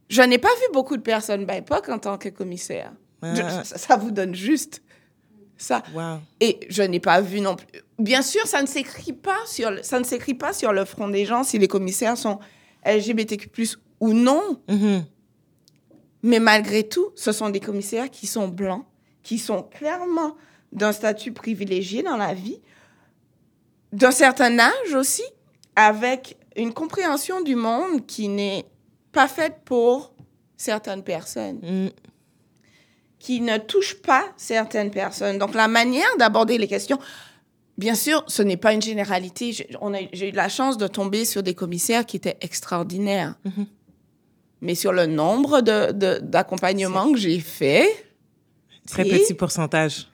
[0.10, 2.94] je n'ai pas vu beaucoup de personnes BIPOC en tant que commissaire.
[3.22, 3.64] Ah.
[3.64, 4.84] ça, vous donne juste
[5.58, 5.84] ça.
[6.40, 7.68] Et je n'ai pas vu non plus.
[8.00, 11.26] Bien sûr, ça ne s'écrit pas sur ça ne s'écrit pas sur le front des
[11.26, 12.40] gens si les commissaires sont
[12.86, 13.50] LGBTQ+
[14.00, 14.62] ou non.
[14.70, 15.04] Mm-hmm.
[16.24, 18.86] Mais malgré tout, ce sont des commissaires qui sont blancs,
[19.24, 20.36] qui sont clairement
[20.72, 22.62] d'un statut privilégié dans la vie,
[23.94, 25.24] d'un certain âge aussi,
[25.78, 28.66] avec une compréhension du monde qui n'est
[29.14, 30.12] pas faite pour
[30.58, 31.90] certaines personnes, mm.
[33.20, 35.38] qui ne touche pas certaines personnes.
[35.38, 36.98] Donc la manière d'aborder les questions,
[37.78, 39.52] bien sûr, ce n'est pas une généralité.
[39.54, 43.36] J'ai eu la chance de tomber sur des commissaires qui étaient extraordinaires.
[43.46, 43.66] Mm-hmm.
[44.62, 47.88] Mais sur le nombre d'accompagnements de, que j'ai fait...
[48.88, 50.08] Très petit pourcentage.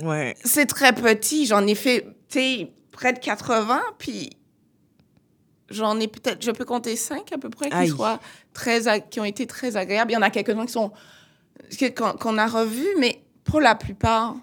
[0.00, 0.34] Ouais.
[0.42, 1.46] C'est très petit.
[1.46, 2.04] J'en ai fait,
[2.90, 4.30] près de 80, puis
[5.70, 8.20] j'en ai peut-être, je peux compter 5 à peu près qui, soient
[8.52, 10.10] très, qui ont été très agréables.
[10.10, 10.92] Il y en a quelques-uns qui sont,
[12.18, 14.36] qu'on a revus, mais pour la plupart,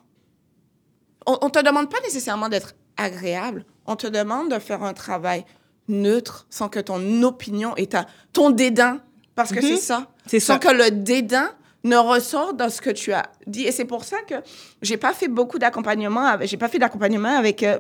[1.26, 3.66] on ne te demande pas nécessairement d'être agréable.
[3.86, 5.46] On te demande de faire un travail
[5.88, 9.02] neutre, sans que ton opinion et ta, ton dédain,
[9.36, 9.78] parce que c'est mhm.
[9.78, 11.52] ça, c'est sans que le dédain
[11.84, 13.64] ne ressorte dans ce que tu as dit.
[13.64, 14.36] Et c'est pour ça que
[14.82, 17.78] j'ai pas fait beaucoup d'accompagnement, j'ai pas fait d'accompagnement avec euh,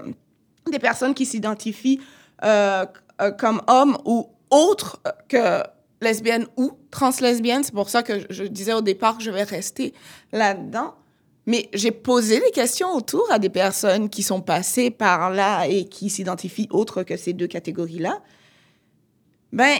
[0.69, 1.99] des personnes qui s'identifient
[2.43, 2.86] euh,
[3.21, 5.63] euh, comme hommes ou autres que
[6.01, 7.63] lesbiennes ou translesbiennes.
[7.63, 9.93] C'est pour ça que je disais au départ que je vais rester
[10.31, 10.95] là-dedans.
[11.45, 15.86] Mais j'ai posé des questions autour à des personnes qui sont passées par là et
[15.86, 18.21] qui s'identifient autres que ces deux catégories-là.
[19.51, 19.77] Ben,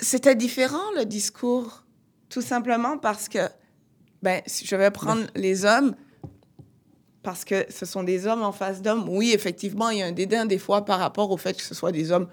[0.00, 1.84] c'était différent le discours,
[2.28, 3.38] tout simplement parce que,
[4.22, 5.94] ben, si je vais prendre les hommes,
[7.24, 9.08] parce que ce sont des hommes en face d'hommes.
[9.08, 11.74] Oui, effectivement, il y a un dédain des fois par rapport au fait que ce
[11.74, 12.28] soit des hommes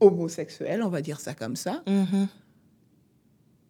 [0.00, 1.82] homosexuels, on va dire ça comme ça.
[1.86, 2.26] Mm-hmm.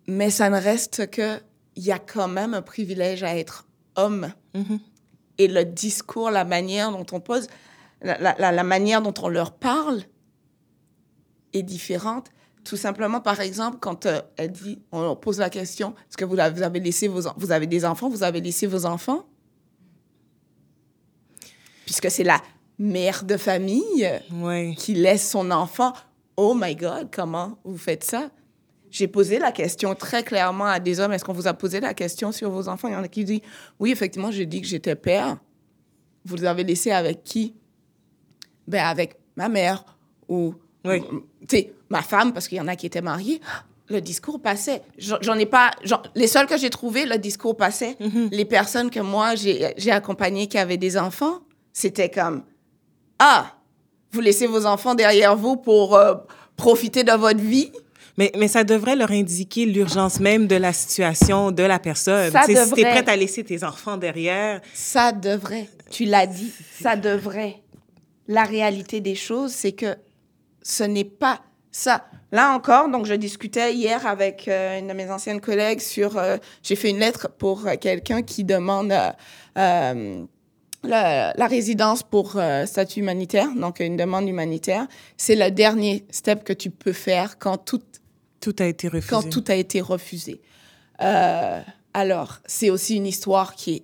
[0.06, 1.40] Mais ça ne reste que
[1.74, 4.32] il y a quand même un privilège à être homme.
[4.54, 4.78] Mm-hmm.
[5.38, 7.48] Et le discours, la manière dont on pose,
[8.02, 10.02] la, manière dont on leur parle
[11.52, 12.30] est différente.
[12.64, 16.38] Tout simplement, par exemple, quand euh, elle dit, on pose la question, est-ce que vous
[16.38, 19.26] avez laissé vos, vous avez des enfants, vous avez laissé vos enfants,
[21.88, 22.42] puisque c'est la
[22.78, 24.06] mère de famille
[24.76, 25.94] qui laisse son enfant.
[26.36, 28.28] Oh my God, comment vous faites ça?
[28.90, 31.12] J'ai posé la question très clairement à des hommes.
[31.14, 32.88] Est-ce qu'on vous a posé la question sur vos enfants?
[32.88, 33.40] Il y en a qui disent,
[33.80, 35.38] oui, effectivement, j'ai dit que j'étais père.
[36.26, 37.54] Vous les avez laissés avec qui?
[38.66, 39.82] Ben, avec ma mère
[40.28, 41.00] ou, oui.
[41.48, 43.40] tu sais, ma femme, parce qu'il y en a qui étaient mariés.
[43.88, 44.82] Le discours passait.
[44.98, 45.70] J'en ai pas.
[46.14, 47.96] les seuls que j'ai trouvés, le discours passait.
[47.98, 48.28] Mm-hmm.
[48.30, 51.40] Les personnes que moi, j'ai accompagnées qui avaient des enfants,
[51.80, 52.42] c'était comme
[53.18, 53.52] Ah,
[54.12, 56.14] vous laissez vos enfants derrière vous pour euh,
[56.56, 57.70] profiter de votre vie?
[58.16, 62.32] Mais, mais ça devrait leur indiquer l'urgence même de la situation de la personne.
[62.32, 62.66] Ça devrait.
[62.66, 64.60] Si tu es prête à laisser tes enfants derrière.
[64.74, 65.68] Ça devrait.
[65.90, 67.62] Tu l'as dit, ça devrait.
[68.26, 69.94] La réalité des choses, c'est que
[70.62, 72.06] ce n'est pas ça.
[72.32, 76.18] Là encore, donc je discutais hier avec euh, une de mes anciennes collègues sur.
[76.18, 78.92] euh, J'ai fait une lettre pour quelqu'un qui demande
[80.82, 84.86] la, la résidence pour euh, statut humanitaire, donc une demande humanitaire.
[85.16, 87.82] C'est le dernier step que tu peux faire quand tout
[88.40, 89.10] Tout a été refusé.
[89.10, 90.40] quand tout a été refusé.
[91.02, 91.60] Euh,
[91.94, 93.82] alors, c'est aussi une histoire qui est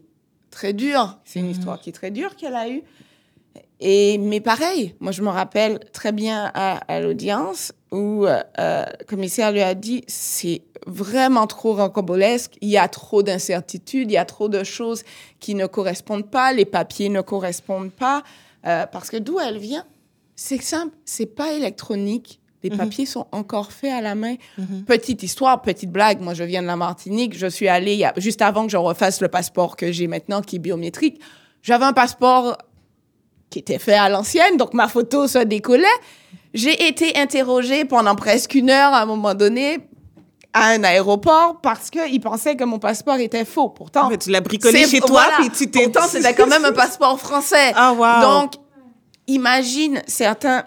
[0.51, 1.19] très dure.
[1.25, 2.83] C'est une histoire qui est très dure qu'elle a eue.
[3.81, 9.05] Et, mais pareil, moi, je me rappelle très bien à, à l'audience où euh, le
[9.07, 14.19] commissaire lui a dit c'est vraiment trop rocambolesque, il y a trop d'incertitudes, il y
[14.19, 15.05] a trop de choses
[15.41, 18.23] qui ne correspondent pas, les papiers ne correspondent pas.
[18.67, 19.85] Euh, parce que d'où elle vient,
[20.37, 22.41] c'est simple, c'est pas électronique.
[22.65, 24.37] Les papiers sont encore faits à la main.
[24.87, 26.21] Petite histoire, petite blague.
[26.23, 27.37] Moi, je viens de la Martinique.
[27.37, 30.07] Je suis allée il y a- juste avant que je refasse le passeport que j'ai
[30.09, 31.21] maintenant, qui est biométrique.
[31.63, 32.57] J'avais un passeport
[33.51, 35.85] qui était fait à l'ancienne, donc ma photo se décollait.
[36.55, 39.81] J'ai été interrogée pendant presque une heure à un moment donné
[40.53, 43.69] à un aéroport parce qu'ils pensaient que mon passeport était faux.
[43.69, 45.37] Pourtant, fait, tu l'as bricolé chez toi, voilà.
[45.41, 45.89] puis tu t'es...
[45.89, 47.73] Pourtant, c'était quand même un passeport français.
[47.75, 48.21] Ah, wow.
[48.23, 48.53] Donc,
[49.27, 50.65] imagine certains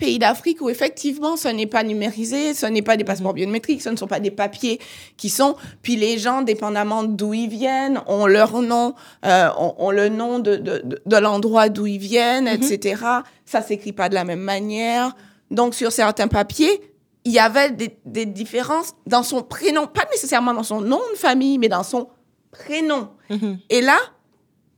[0.00, 3.90] pays d'Afrique où effectivement ce n'est pas numérisé, ce n'est pas des passeports biométriques, ce
[3.90, 4.80] ne sont pas des papiers
[5.16, 5.54] qui sont.
[5.82, 10.40] Puis les gens, dépendamment d'où ils viennent, ont leur nom, euh, ont, ont le nom
[10.40, 13.02] de, de, de, de l'endroit d'où ils viennent, etc.
[13.44, 15.14] Ça s'écrit pas de la même manière.
[15.50, 16.80] Donc sur certains papiers,
[17.24, 21.18] il y avait des, des différences dans son prénom, pas nécessairement dans son nom de
[21.18, 22.08] famille, mais dans son
[22.50, 23.10] prénom.
[23.28, 23.58] Mhm.
[23.68, 23.98] Et là,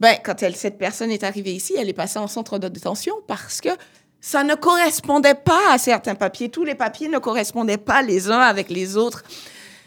[0.01, 3.15] ben, quand elle, cette personne est arrivée ici, elle est passée en centre de détention
[3.29, 3.69] parce que
[4.25, 6.49] ça ne correspondait pas à certains papiers.
[6.49, 9.25] Tous les papiers ne correspondaient pas les uns avec les autres.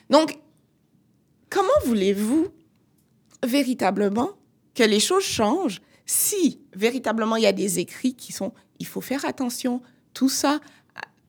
[0.09, 0.37] Donc,
[1.49, 2.49] comment voulez-vous
[3.43, 4.31] véritablement
[4.73, 8.99] que les choses changent si véritablement il y a des écrits qui sont il faut
[9.01, 9.81] faire attention,
[10.13, 10.59] tout ça,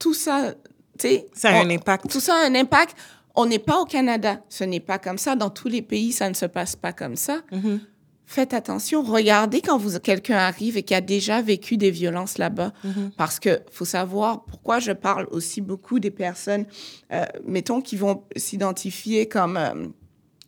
[0.00, 0.52] tout ça,
[0.98, 1.26] tu sais.
[1.32, 2.10] Ça a on- un impact.
[2.10, 2.96] Tout ça a un impact.
[3.36, 4.42] On n'est pas au Canada.
[4.48, 5.36] Ce n'est pas comme ça.
[5.36, 7.42] Dans tous les pays, ça ne se passe pas comme ça.
[7.52, 7.80] Mhm.
[8.28, 9.02] Faites attention.
[9.02, 12.72] Regardez quand vous, quelqu'un arrive et qui a déjà vécu des violences là-bas.
[12.82, 13.12] Mhm.
[13.16, 16.66] Parce que faut savoir pourquoi je parle aussi beaucoup des personnes,
[17.12, 19.86] euh, mettons, qui vont s'identifier comme, euh,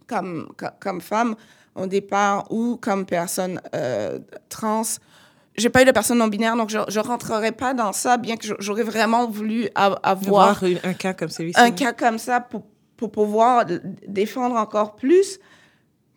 [0.08, 1.36] comme, co- comme femmes
[1.76, 4.82] au départ ou comme personnes euh, trans.
[5.56, 8.36] J'ai pas eu de personne non binaire, donc je, je rentrerai pas dans ça, bien
[8.36, 11.60] que j'aurais vraiment voulu avoir Voir un, cas comme celui-ci.
[11.60, 12.62] un cas comme ça pour,
[12.96, 13.64] pour pouvoir
[14.06, 15.38] défendre encore plus.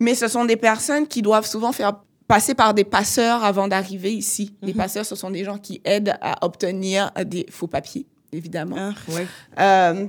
[0.02, 1.94] Mais ce sont des personnes qui doivent souvent faire
[2.28, 4.56] passer par des passeurs avant d'arriver ici.
[4.64, 8.78] Les passeurs, ce sont des gens qui aident à obtenir des faux papiers, évidemment.
[8.80, 9.28] Ah, ouais.
[9.60, 10.08] Euh,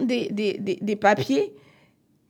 [0.00, 1.54] des, des, des, des papiers.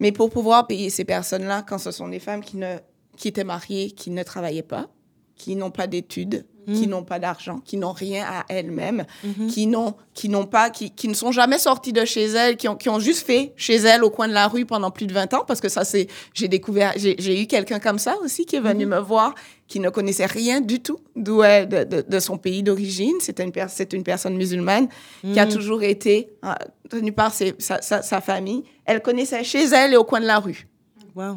[0.01, 2.77] Mais pour pouvoir payer ces personnes-là, quand ce sont des femmes qui, ne,
[3.17, 4.91] qui étaient mariées, qui ne travaillaient pas,
[5.35, 9.05] qui n'ont pas d'études, qui n'ont pas d'argent, qui n'ont rien à elles-mêmes,
[9.49, 12.69] qui n'ont qui n'ont pas qui, qui ne sont jamais sorties de chez elles, qui
[12.69, 15.13] ont qui ont juste fait chez elles au coin de la rue pendant plus de
[15.13, 18.57] 20 ans parce que ça c'est j'ai découvert j'ai eu quelqu'un comme ça aussi qui
[18.57, 19.35] est venu me voir
[19.67, 23.43] qui ne connaissait rien du tout d'où est de, de, de son pays d'origine, c'était
[23.45, 24.89] une c'est une personne musulmane
[25.23, 26.53] qui a toujours été euh,
[26.91, 30.27] tenue par ses- sa, sa, sa famille, elle connaissait chez elle et au coin de
[30.27, 30.69] la rue.
[31.17, 31.37] Wow.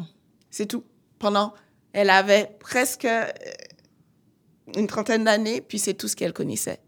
[0.50, 0.84] C'est tout.
[1.18, 1.54] Pendant,
[1.94, 3.24] elle avait presque euh,
[4.76, 6.80] une trentaine d'années, puis c'est tout ce qu'elle connaissait.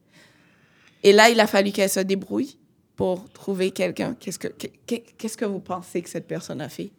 [1.03, 2.59] Et là, il a fallu qu'elle se débrouille
[2.97, 4.17] pour trouver quelqu'un.
[4.19, 6.91] Qu'est-ce que, qu'est-ce que vous pensez que cette personne a fait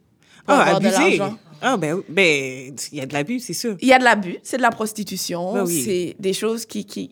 [0.48, 1.20] Ah, abusé.
[1.62, 3.76] Ah, ben, ben, il y a de l'abus, c'est sûr.
[3.82, 5.84] Il y a de l'abus, c'est de la prostitution, Ben oui.
[5.84, 6.86] c'est des choses qui...
[6.86, 7.12] qui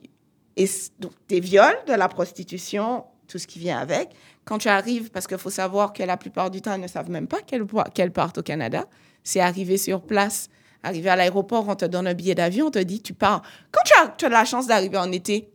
[0.55, 0.67] et
[0.99, 4.09] donc, des viols, de la prostitution, tout ce qui vient avec.
[4.43, 7.11] Quand tu arrives, parce qu'il faut savoir que la plupart du temps, elles ne savent
[7.11, 8.85] même pas qu'elles qu'elles partent au Canada.
[9.23, 10.49] C'est arrivé sur place,
[10.83, 13.41] arrivé à l'aéroport, on te donne un billet d'avion, on te dit, tu pars.
[13.71, 15.49] Quand tu as, tu as la chance d'arriver en été,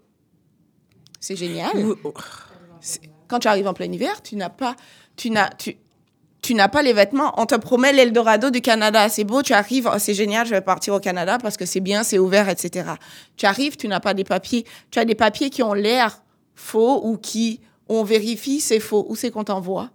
[1.21, 1.71] c'est génial.
[2.05, 2.13] Oh,
[3.29, 4.77] Quand tu arrives en plein hiver, tu n'as pas,
[5.17, 5.77] tu n'as, tu,
[6.43, 7.33] tu n'as pas les vêtements.
[7.41, 9.09] On te promet l'Eldorado du Canada.
[9.09, 11.81] C'est beau, tu arrives, oh, c'est génial, je vais partir au Canada parce que c'est
[11.81, 12.91] bien, c'est ouvert, etc.
[13.37, 14.67] Tu arrives, tu n'as pas des papiers.
[14.91, 16.23] Tu as des papiers qui ont l'air
[16.57, 19.07] faux ou qui, on vérifie, c'est faux.
[19.09, 19.91] Où c'est qu'on t'envoie?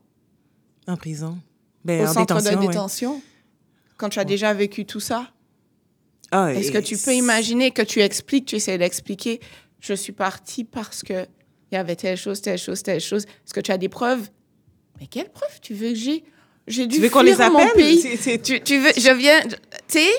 [0.88, 1.38] En prison.
[1.84, 3.22] Ben, Au en centre détention, de ouais.
[3.98, 5.28] Quand tu as déjà vécu tout ça.
[6.32, 9.40] Ah, Est-ce que tu peux imaginer que tu expliques, tu essaies d'expliquer,
[9.80, 11.26] je suis partie parce que
[11.72, 13.24] il y avait telle chose, telle chose, telle chose.
[13.26, 14.30] Est-ce que tu as des preuves?
[15.00, 16.24] Mais quelles preuves tu veux que j'ai?
[16.68, 17.74] J'ai dû Tu veux fuir les mon appelle?
[17.76, 18.00] pays.
[18.02, 20.10] C'est- c'est- Tu, tu veux, je viens, tu sais,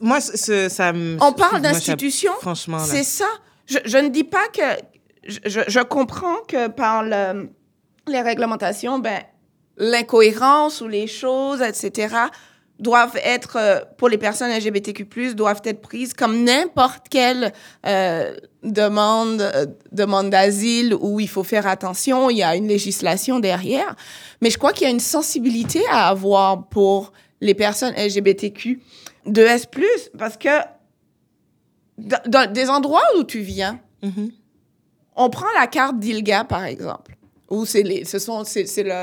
[0.00, 1.16] Moi, ce- ça me...
[1.20, 2.32] on parle d'institutions.
[2.40, 2.78] Franchement.
[2.80, 3.26] C'est ça.
[3.66, 4.62] Je, je ne dis pas que.
[5.26, 7.50] Je, je- je comprends que par le-
[8.08, 9.20] les réglementations, ben,
[9.80, 12.14] l'incohérence ou les choses, etc.,
[12.78, 17.52] doivent être, euh, pour les personnes LGBTQ+, doivent être prises comme n'importe quelle
[17.86, 23.38] euh, demande, euh, demande d'asile où il faut faire attention, il y a une législation
[23.38, 23.96] derrière.
[24.40, 27.12] Mais je crois qu'il y a une sensibilité à avoir pour
[27.42, 28.80] les personnes LGBTQ
[29.26, 29.66] de S+,
[30.18, 30.48] parce que
[31.98, 34.30] dans, dans des endroits où tu viens, Mhm.
[35.16, 37.14] on prend la carte d'ILGA, par exemple,
[37.50, 37.82] où c'est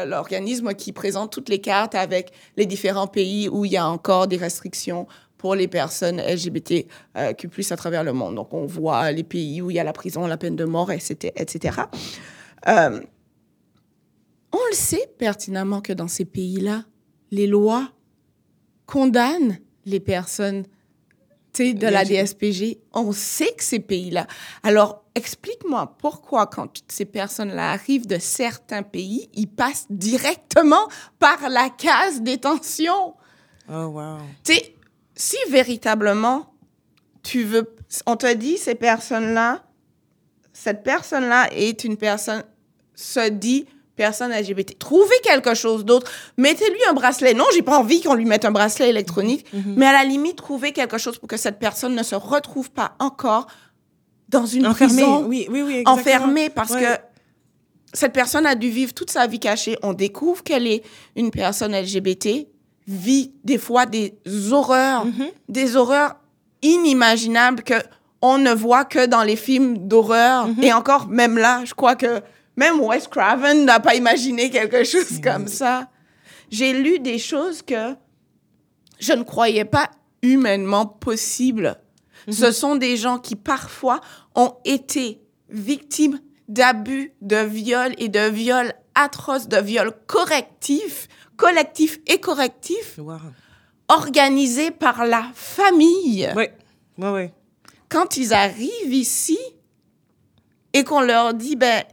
[0.05, 4.27] l'organisme qui présente toutes les cartes avec les différents pays où il y a encore
[4.27, 5.05] des restrictions
[5.37, 8.35] pour les personnes LGBTQ+, à travers le monde.
[8.35, 10.91] Donc, on voit les pays où il y a la prison, la peine de mort,
[10.91, 11.33] etc.
[11.35, 11.81] etc.
[12.67, 13.01] Euh,
[14.51, 16.85] on le sait pertinemment que dans ces pays-là,
[17.31, 17.91] les lois
[18.85, 20.63] condamnent les personnes
[21.59, 22.03] de la.
[22.03, 22.79] DSPG.
[22.93, 24.27] On sait que ces pays-là.
[24.63, 30.87] Alors, explique-moi pourquoi, quand ces personnes-là arrivent de certains pays, ils passent directement
[31.19, 33.15] par la case détention.
[33.69, 34.17] Oh, wow.
[34.43, 34.75] Tu sais,
[35.15, 36.53] si véritablement
[37.23, 39.63] tu veux, on te dit ces personnes-là,
[40.53, 42.43] cette personne-là est une personne,
[42.95, 43.67] se dit
[43.97, 44.79] personne LGBT.
[44.79, 46.09] Trouvez quelque chose d'autre.
[46.37, 47.33] Mettez-lui un bracelet.
[47.33, 49.45] Non, j'ai pas envie qu'on lui mette un bracelet électronique,
[49.75, 52.93] mais à la limite, trouvez quelque chose pour que cette personne ne se retrouve pas
[52.99, 53.47] encore
[54.29, 55.83] dans une Enfermé, prison oui, oui, oui.
[55.85, 56.81] enfermée parce Ouais.
[56.81, 57.01] que
[57.93, 59.77] cette personne a dû vivre toute sa vie cachée.
[59.83, 60.83] On découvre qu'elle est
[61.15, 62.47] une personne LGBT,
[62.87, 64.13] vit des fois des
[64.51, 65.27] horreurs, Mhm.
[65.49, 66.15] des horreurs
[66.61, 67.75] inimaginables que
[68.21, 70.47] on ne voit que dans les films d'horreur.
[70.61, 72.21] Et encore, même là, je crois que
[72.57, 75.89] même Wes Craven n'a pas imaginé quelque chose comme ça.
[76.49, 77.95] J'ai lu des choses que
[78.99, 79.89] je ne croyais pas
[80.21, 81.79] humainement possibles.
[82.29, 84.01] Ce sont des gens qui parfois
[84.35, 92.19] ont été victimes d'abus, de viols et de viols atroces, de viols correctifs, collectifs et
[92.19, 93.17] correctifs, Wow.
[93.87, 96.29] organisés par la famille.
[96.35, 96.45] Oui,
[96.97, 97.29] oui, oui.
[97.89, 99.37] Quand ils arrivent ici
[100.73, 101.83] et qu'on leur dit, ben,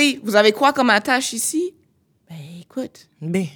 [0.00, 1.74] sais, vous avez quoi comme attache ici?
[2.28, 3.48] Ben, écoute, Mais,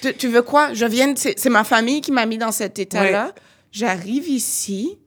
[0.00, 0.72] tu, tu veux quoi?
[0.74, 3.26] Je viens, c'est c'est ma famille qui m'a mis dans cet état-là.
[3.26, 3.32] Ouais.
[3.70, 4.98] J'arrive ici,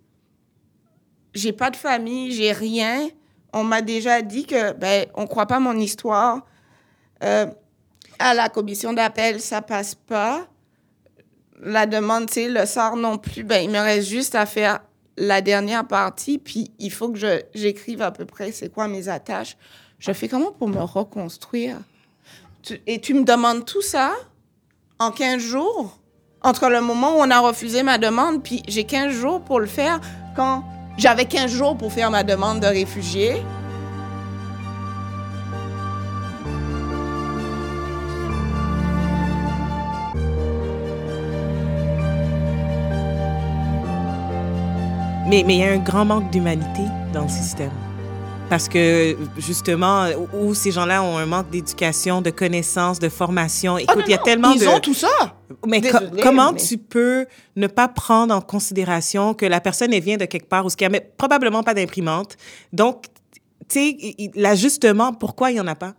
[1.33, 3.09] j'ai pas de famille, j'ai rien.
[3.53, 6.45] On m'a déjà dit que, ben, on croit pas mon histoire.
[7.23, 7.45] Euh,
[8.19, 10.47] à la commission d'appel, ça passe pas.
[11.61, 13.43] La demande, tu sais, le sort non plus.
[13.43, 14.81] Ben, il me reste juste à faire
[15.17, 19.07] la dernière partie, puis il faut que je- j'écrive à peu près c'est quoi mes
[19.07, 19.55] attaches.
[19.99, 21.77] Je fais comment pour me reconstruire?
[22.87, 24.13] Et tu me demandes tout ça
[24.99, 25.97] en 15 jours?
[26.41, 29.65] Entre le moment où on a refusé ma demande, puis j'ai 15 jours pour le
[29.65, 29.99] faire,
[30.35, 30.63] quand
[30.97, 33.41] j'avais 15 jours pour faire ma demande de réfugié.
[45.27, 47.84] mais il y a un grand manque d'humanité dans le système.
[48.49, 53.77] Parce que, justement, où ces gens-là ont un manque d'éducation, de connaissances, de formation.
[53.79, 54.67] Écoute, il y a tellement Ils de...
[54.67, 55.09] ont tout ça.
[55.67, 57.25] Mais co- comment mais- tu peux
[57.55, 60.87] ne pas prendre en considération que la personne elle vient de quelque part où il
[60.89, 62.37] n'y a probablement pas d'imprimante.
[62.71, 63.05] Donc,
[63.67, 65.95] tu sais, l'ajustement, pourquoi il n'y en a pas?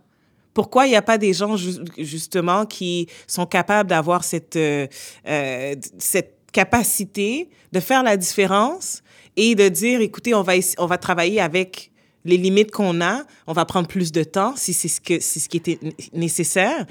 [0.53, 4.87] Pourquoi il n'y a pas des gens, ju- justement, qui sont capables d'avoir cette, euh,
[5.27, 9.03] euh, cette capacité de faire la différence
[9.35, 11.91] et de dire, écoutez, on va, on va travailler avec
[12.27, 15.39] les limites qu'on a, on va prendre plus de temps si c'est ce, que, c'est
[15.39, 15.79] ce qui était
[16.13, 16.85] nécessaire.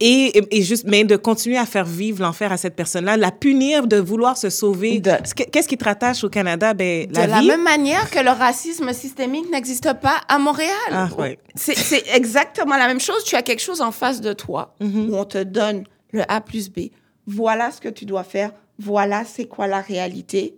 [0.00, 0.32] Et,
[0.62, 4.36] juste, mais de continuer à faire vivre l'enfer à cette personne-là, la punir de vouloir
[4.38, 5.00] se sauver.
[5.00, 6.72] De- Ce que- Qu'est-ce qui te rattache au Canada?
[6.72, 7.48] Ben, De la la vie.
[7.48, 10.70] même manière que le racisme systémique n'existe pas à Montréal.
[10.92, 11.36] Ah, ouais.
[11.56, 13.24] C'est c'est exactement la même chose.
[13.24, 15.08] Tu as quelque chose en face de toi Mm-hmm.
[15.10, 15.82] où on te donne
[16.12, 16.90] le A plus B.
[17.26, 18.52] Voilà ce que tu dois faire.
[18.78, 20.54] Voilà c'est quoi la réalité.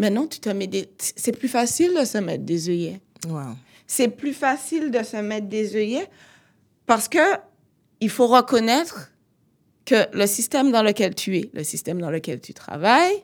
[0.00, 0.90] Maintenant, tu te mets des...
[0.98, 3.02] C'est plus facile de se mettre des œillets.
[3.28, 3.54] Wow.
[3.86, 6.08] C'est plus facile de se mettre des œillets
[6.86, 7.18] parce que
[8.00, 9.12] il faut reconnaître
[9.84, 13.22] que le système dans lequel tu es, le système dans lequel tu travailles,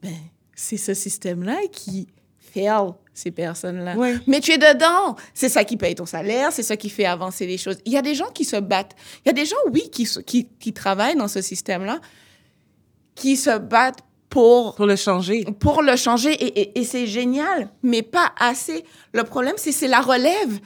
[0.00, 0.14] ben,
[0.54, 2.06] c'est ce système-là qui
[2.38, 3.96] fail ces personnes-là.
[3.96, 4.16] Ouais.
[4.28, 5.16] Mais tu es dedans.
[5.34, 7.78] C'est ça qui paye ton salaire, c'est ça qui fait avancer les choses.
[7.84, 8.94] Il y a des gens qui se battent.
[9.24, 12.00] Il y a des gens, oui, qui, qui, qui travaillent dans ce système-là,
[13.16, 15.44] qui se battent pour Pour le changer.
[15.58, 18.84] pour le changer et, et- et c'est génial, mais pas assez.
[19.12, 20.60] Le problème, c'est c'est la relève.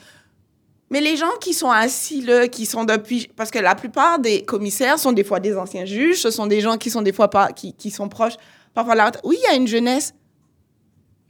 [0.90, 4.42] Mais les gens qui sont assis là, qui sont depuis, parce que la plupart des
[4.44, 7.28] commissaires sont des fois des anciens juges, ce sont des gens qui sont des fois
[7.30, 8.34] pas, qui, qui sont proches,
[8.74, 9.10] parfois la.
[9.24, 10.14] Oui, il y a une jeunesse.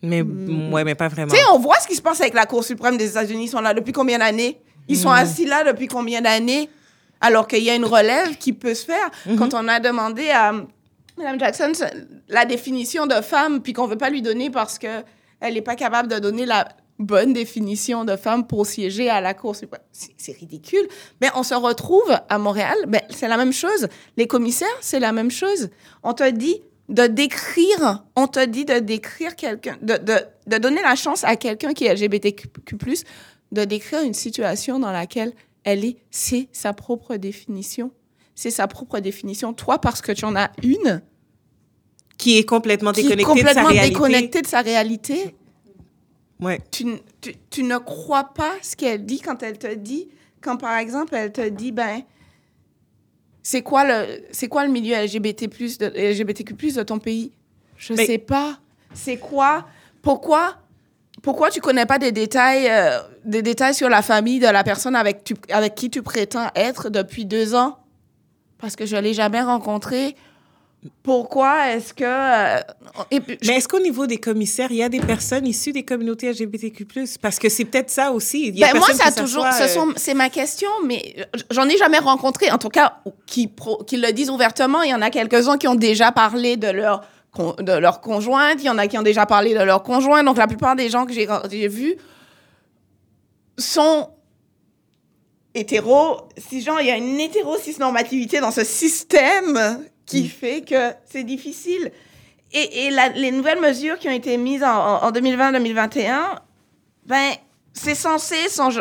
[0.02, 1.30] Mais, ouais, mais pas vraiment.
[1.32, 3.44] Tu sais, on voit ce qui se passe avec la Cour suprême des États-Unis.
[3.44, 4.60] Ils sont là depuis combien d'années?
[4.86, 6.68] Ils sont assis là depuis combien d'années?
[7.22, 9.08] Alors qu'il y a une relève qui peut se faire.
[9.24, 9.36] Mhm.
[9.36, 10.52] Quand on a demandé à
[11.16, 11.72] Mme Jackson
[12.28, 15.04] la définition de femme, puis qu'on veut pas lui donner parce qu'elle
[15.42, 19.56] n'est pas capable de donner la bonne définition de femme pour siéger à la Cour.
[19.92, 20.86] C'est ridicule.
[21.20, 23.88] Mais on se retrouve à Montréal, ben, c'est la même chose.
[24.16, 25.70] Les commissaires, c'est la même chose.
[26.02, 29.98] On te dit de décrire, on te dit de décrire quelqu'un, de,
[30.46, 32.48] de donner la chance à quelqu'un qui est LGBTQ+,
[33.52, 35.32] de décrire une situation dans laquelle
[35.64, 37.90] elle est, c'est sa propre définition.
[38.34, 39.52] C'est sa propre définition.
[39.52, 41.02] Toi, parce que tu en as une,
[42.18, 45.34] Qui est complètement qui est déconnecté de sa complètement déconnectée de sa réalité,
[46.40, 46.60] Ouais.
[46.70, 46.86] tu,
[47.20, 50.08] tu, tu ne crois pas ce qu'elle dit quand elle te dit,
[50.40, 52.02] quand par exemple elle te dit, ben,
[53.42, 57.32] c'est quoi le, c'est quoi le milieu LGBT+, de, LGBTQ+, de ton pays?
[57.76, 58.58] Je Mais- sais pas.
[58.94, 59.66] C'est quoi?
[60.02, 60.56] Pourquoi?
[61.22, 64.94] Pourquoi tu connais pas des détails, euh, des détails sur la famille de la personne
[64.96, 67.78] avec, tu, avec qui tu prétends être depuis deux ans?
[68.64, 70.16] Parce que je l'ai jamais rencontré.
[71.02, 72.04] Pourquoi est-ce que...
[72.04, 72.60] euh,
[73.10, 75.72] et puis, je- Mais est-ce qu'au niveau des commissaires, il y a des personnes issues
[75.72, 76.86] des communautés LGBTQ+,
[77.22, 78.48] parce que c'est peut-être ça aussi.
[78.48, 81.14] Il y a Ben, moi, ça a toujours, ce euh, sont, c'est ma question, mais
[81.50, 84.82] j'en ai jamais rencontré, en tout cas, qui, pro- qui le disent ouvertement.
[84.82, 87.02] Il y en a quelques-uns qui ont déjà parlé de leur,
[87.58, 90.22] de leur conjointe, il y en a qui ont déjà parlé de leur conjoint.
[90.22, 91.96] Donc, la plupart des gens que j'ai, j'ai vus
[93.58, 94.08] sont
[95.54, 96.18] hétéros.
[96.36, 101.92] Si, genre, il y a une hétéro-cis-normativité dans ce système qui fait que c'est difficile.
[102.52, 106.38] Et, et la- les nouvelles mesures qui ont été mises en, en 2020-2021,
[107.06, 107.30] ben,
[107.72, 108.36] c'est censé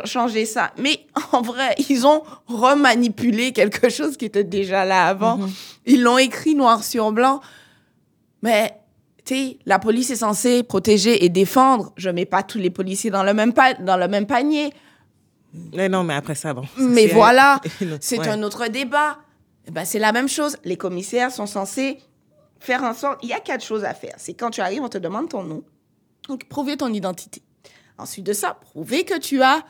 [0.05, 0.71] changer ça.
[0.77, 0.99] Mais
[1.31, 5.39] en vrai, ils ont remanipulé quelque chose qui était déjà là avant.
[5.85, 7.41] Ils l'ont écrit noir sur blanc.
[8.41, 8.73] Mais,
[9.25, 11.93] tu sais, la police est censée protéger et défendre.
[11.97, 14.71] Je mets pas tous les policiers dans le même, pa- dans le même panier.
[15.73, 16.63] Mais non, mais après ça, bon.
[16.77, 17.97] Mais c'est- voilà, Ouais.
[18.01, 19.19] c'est un autre débat.
[19.67, 20.57] Eh ben, c'est la même chose.
[20.63, 21.99] Les commissaires sont censés
[22.59, 23.19] faire en sorte.
[23.23, 24.15] Il y a quatre choses à faire.
[24.17, 25.63] C'est quand tu arrives, on te demande ton nom.
[26.27, 27.41] Donc, prouver ton identité.
[27.97, 29.63] Ensuite de ça, prouver que tu as,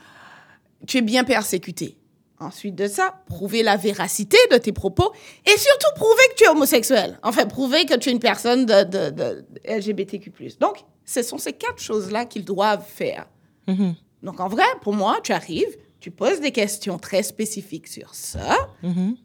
[0.87, 1.97] tu es bien persécuté.
[2.39, 5.11] Ensuite de ça, prouver la véracité de tes propos
[5.45, 7.19] et surtout prouver que tu es homosexuel.
[7.23, 10.31] Enfin, prouver que tu es une personne de, de, de LGBTQ+.
[10.59, 13.27] Donc, ce sont ces quatre choses-là qu'ils doivent faire.
[13.67, 13.95] Mhm.
[14.23, 18.57] Donc, en vrai, pour moi, tu arrives, tu poses des questions très spécifiques sur ça,
[18.81, 19.15] Mhm.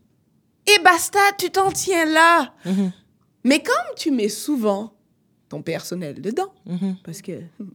[0.66, 2.53] et basta, tu t'en tiens là.
[2.64, 2.92] Mhm.
[3.44, 4.92] Mais comme tu mets souvent
[5.49, 6.96] ton personnel dedans, Mhm.
[7.05, 7.70] parce que hmm,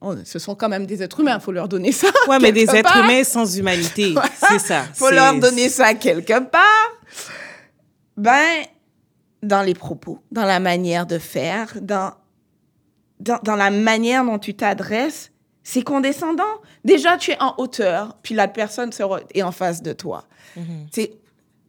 [0.00, 2.08] oh, ce sont quand même des êtres humains, il faut leur donner ça.
[2.28, 4.14] Ouais, mais des êtres humains sans humanité.
[4.48, 4.84] c'est ça.
[4.94, 6.88] faut C'est- leur donner ça quelque part.
[8.16, 8.64] Ben,
[9.42, 12.12] dans les propos, dans la manière de faire, dans,
[13.18, 15.29] dans, dans la manière dont tu t'adresses,
[15.62, 16.42] c'est condescendant.
[16.84, 18.90] Déjà, tu es en hauteur, puis la personne
[19.34, 20.24] est en face de toi.
[20.56, 20.86] Mhm.
[20.92, 21.12] C'est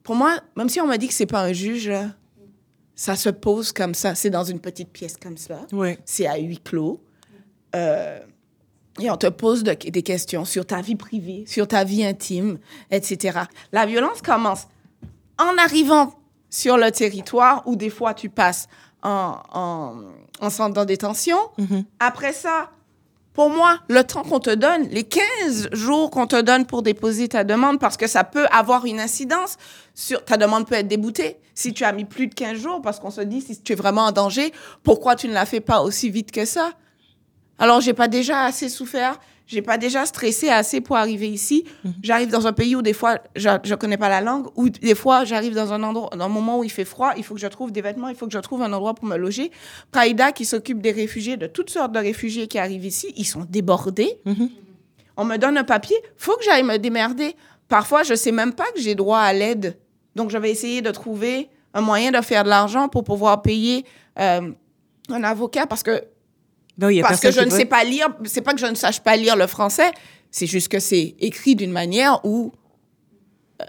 [0.03, 1.91] Pour moi, même si on m'a dit que c'est pas un juge,
[2.95, 4.15] ça se pose comme ça.
[4.15, 5.99] C'est dans une petite pièce comme ça Ouais.
[6.05, 7.03] c'est à huis clos.
[7.75, 8.19] Euh,
[8.99, 12.57] et on te pose de- des questions sur ta vie privée, sur ta vie intime,
[12.89, 13.39] etc.
[13.71, 14.67] La violence commence
[15.39, 16.13] en arrivant
[16.49, 18.67] sur le territoire où des fois tu passes
[19.03, 20.01] en, en,
[20.45, 21.37] en centre de détention.
[21.57, 21.85] Mhm.
[21.99, 22.71] Après ça,
[23.33, 27.29] pour moi, le temps qu'on te donne, les 15 jours qu'on te donne pour déposer
[27.29, 29.57] ta demande, parce que ça peut avoir une incidence
[29.95, 31.37] sur ta demande peut être déboutée.
[31.53, 33.75] Si tu as mis plus de 15 jours, parce qu'on se dit, si tu es
[33.75, 34.51] vraiment en danger,
[34.83, 36.71] pourquoi tu ne la fais pas aussi vite que ça?
[37.57, 39.19] Alors, j'ai pas déjà assez souffert,
[39.51, 41.65] j'ai pas déjà stressé assez pour arriver ici.
[42.01, 44.95] J'arrive dans un pays où des fois, je, je connais pas la langue, ou des
[44.95, 47.41] fois, j'arrive dans un endroit, dans un moment où il fait froid, il faut que
[47.41, 49.51] je trouve des vêtements, il faut que je trouve un endroit pour me loger.
[49.91, 53.45] Praïda, qui s'occupe des réfugiés, de toutes sortes de réfugiés qui arrivent ici, ils sont
[53.47, 54.19] débordés.
[54.25, 54.49] Mhm.
[55.17, 57.35] On me donne un papier, faut que j'aille me démerder.
[57.67, 59.77] Parfois, je sais même pas que j'ai droit à l'aide.
[60.15, 63.85] Donc, je vais essayer de trouver un moyen de faire de l'argent pour pouvoir payer
[64.19, 64.51] euh,
[65.09, 66.03] un avocat parce que
[66.77, 68.65] Non, il y a parce que je ne sais pas lire, c'est pas que je
[68.65, 69.91] ne sache pas lire le français,
[70.31, 72.51] c'est juste que c'est écrit d'une manière où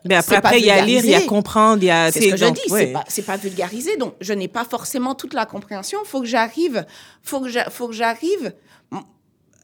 [0.04, 2.10] Mais après, il y a à lire, il y a comprendre, il y a.
[2.12, 2.92] c'est ce que je dis, ouais.
[3.08, 5.98] c'est pas vulgarisé, donc je n'ai pas forcément toute la compréhension.
[6.04, 6.86] Faut que j'arrive,
[7.22, 8.54] faut que j'a- faut que j'arrive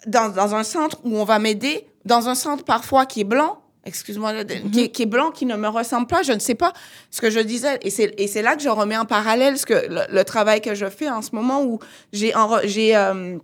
[0.07, 3.61] dans, dans un centre où on va m'aider, dans un centre parfois qui est blanc.
[3.89, 4.71] Excuse-moi, Mm-hmm.
[4.71, 6.73] qui, est, qui est blanc, qui ne me ressemble pas, je ne sais pas
[7.11, 7.79] ce que je disais.
[7.83, 10.87] Et c'est, là que je remets en parallèle ce que, le, le travail que je
[10.87, 11.79] fais en ce moment où
[12.13, 13.39] j'ai, euh,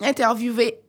[0.00, 0.80] interviewé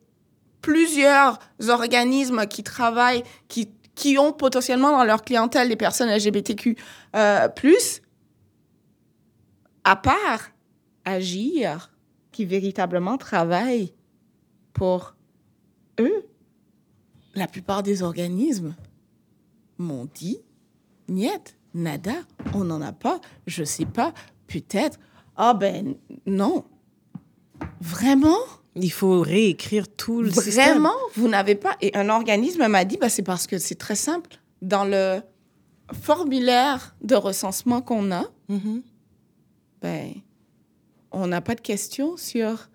[0.62, 1.38] plusieurs
[1.68, 6.76] organismes qui travaillent, qui, qui ont potentiellement dans leur clientèle des personnes LGBTQ
[7.14, 8.02] euh, plus,
[9.84, 10.50] à part
[11.04, 11.92] agir,
[12.32, 13.94] qui véritablement travaillent
[14.72, 15.14] pour
[16.00, 16.26] eux,
[17.34, 18.74] la plupart des organismes
[19.78, 20.38] m'ont dit
[21.08, 22.14] niet, nada,
[22.54, 24.12] on n'en a pas, je sais pas,
[24.46, 24.98] peut-être.
[25.36, 25.94] Ah ben
[26.26, 26.64] non.
[27.80, 28.38] Vraiment?
[28.74, 30.70] Il faut réécrire tout le système.
[30.72, 31.76] Vraiment, vous n'avez pas.
[31.80, 34.30] Et un organisme m'a dit, bah, c'est parce que c'est très simple.
[34.62, 35.20] Dans le
[35.92, 38.82] formulaire de recensement qu'on a, Mhm.
[39.82, 40.12] ben,
[41.12, 42.68] on n'a pas de question sur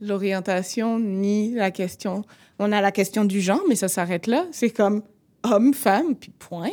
[0.00, 2.22] l'orientation ni la question.
[2.60, 4.46] On a la question du genre, mais ça s'arrête là.
[4.52, 5.02] C'est comme
[5.44, 6.70] homme, femme, puis point.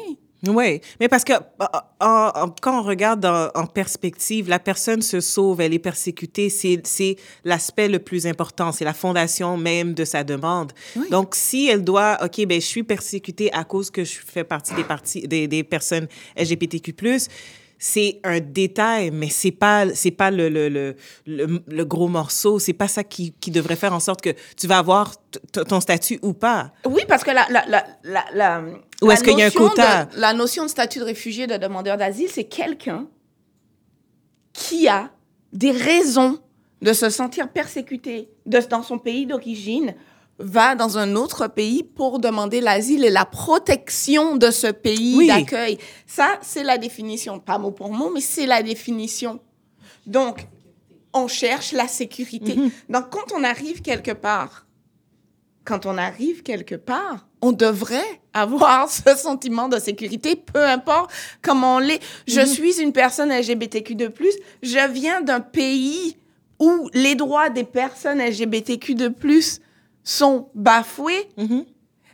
[0.47, 5.19] Oui, mais parce que en- en- quand on regarde en, en perspective, la personne se
[5.19, 10.23] sauve, elle est persécutée, c'est l'aspect le plus important, c'est la fondation même de sa
[10.23, 10.71] demande.
[10.95, 11.09] Oui.
[11.09, 14.75] Donc, si elle doit, OK, ben je suis persécutée à cause que je fais partie
[14.75, 16.07] des, parties, des, des personnes
[16.37, 16.93] LGBTQ+,
[17.77, 20.95] c'est un détail, mais c'est pas c'est pas le, le, le,
[21.27, 22.57] le, le gros morceau.
[22.59, 25.13] C'est pas ça qui, qui devrait faire en sorte que tu vas avoir
[25.67, 26.71] ton statut ou pas.
[26.85, 28.63] Oui, parce que la, la, la, la, la-
[29.01, 30.05] Ou la est-ce qu'il y a un notion quota?
[30.05, 33.07] de- la notion de statut de réfugié, de demandeur d'asile, c'est quelqu'un
[34.53, 35.11] qui a
[35.53, 36.39] des raisons
[36.81, 39.95] de se sentir persécuté de- dans son pays d'origine,
[40.39, 45.27] va dans un autre pays pour demander l'asile et la protection de ce pays Oui.
[45.27, 45.77] d'accueil.
[46.05, 49.39] Ça, c'est la définition, pas mot pour mot, mais c'est la définition.
[50.05, 50.45] Donc,
[51.13, 52.57] on cherche la sécurité.
[52.89, 54.65] Donc, quand on arrive quelque part,
[55.63, 61.11] quand on arrive quelque part, on devrait avoir ce sentiment de sécurité, peu importe
[61.41, 62.01] comment on l'est.
[62.27, 64.11] Je suis une personne LGBTQ2+,
[64.61, 66.17] je viens d'un pays
[66.59, 69.59] où les droits des personnes LGBTQ2+,
[70.05, 71.27] sont bafoués?
[71.37, 71.65] Mhm.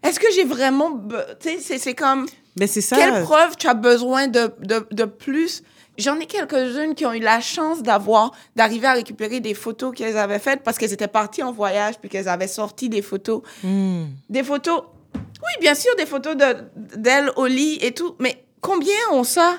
[0.01, 0.99] Est-ce que j'ai vraiment...
[1.39, 2.25] Tu sais, c'est- comme...
[2.59, 2.95] Mais c'est ça.
[2.97, 5.61] Quelle preuve tu as besoin de, de, de plus?
[5.97, 10.17] J'en ai quelques-unes qui ont eu la chance d'avoir, d'arriver à récupérer des photos qu'elles
[10.17, 13.41] avaient faites parce qu'elles étaient parties en voyage puis qu'elles avaient sorti des photos.
[13.63, 14.05] Hmm.
[14.29, 14.81] Des photos,
[15.15, 16.55] oui, bien sûr, des photos de-
[16.97, 19.57] d'elles au lit et tout, mais combien ont ça?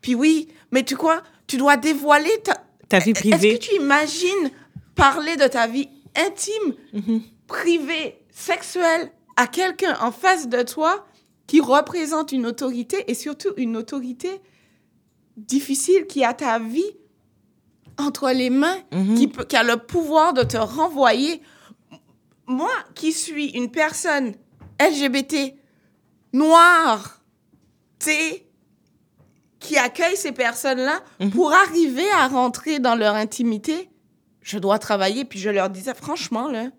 [0.00, 1.22] Puis oui, mais tu quoi?
[1.46, 2.54] Tu dois dévoiler ta,
[2.88, 3.50] Ta vie privée.
[3.50, 4.50] est-ce que tu imagines
[4.94, 7.22] parler de ta vie intime, Mhm.
[7.52, 11.06] Privée, sexuelle à quelqu'un en face de toi
[11.46, 14.40] qui représente une autorité et surtout une autorité
[15.36, 16.92] difficile qui a ta vie
[17.98, 19.14] entre les mains, Mhm.
[19.16, 21.42] qui, peut, qui a le pouvoir de te renvoyer.
[22.46, 24.34] Moi, qui suis une personne
[24.80, 25.54] LGBT,
[26.32, 27.20] noire,
[27.98, 28.46] tu sais,
[29.60, 31.00] qui accueille ces personnes-là,
[31.32, 33.90] pour arriver à rentrer dans leur intimité,
[34.40, 35.24] je dois travailler.
[35.24, 36.70] Puis je leur disais, franchement, là,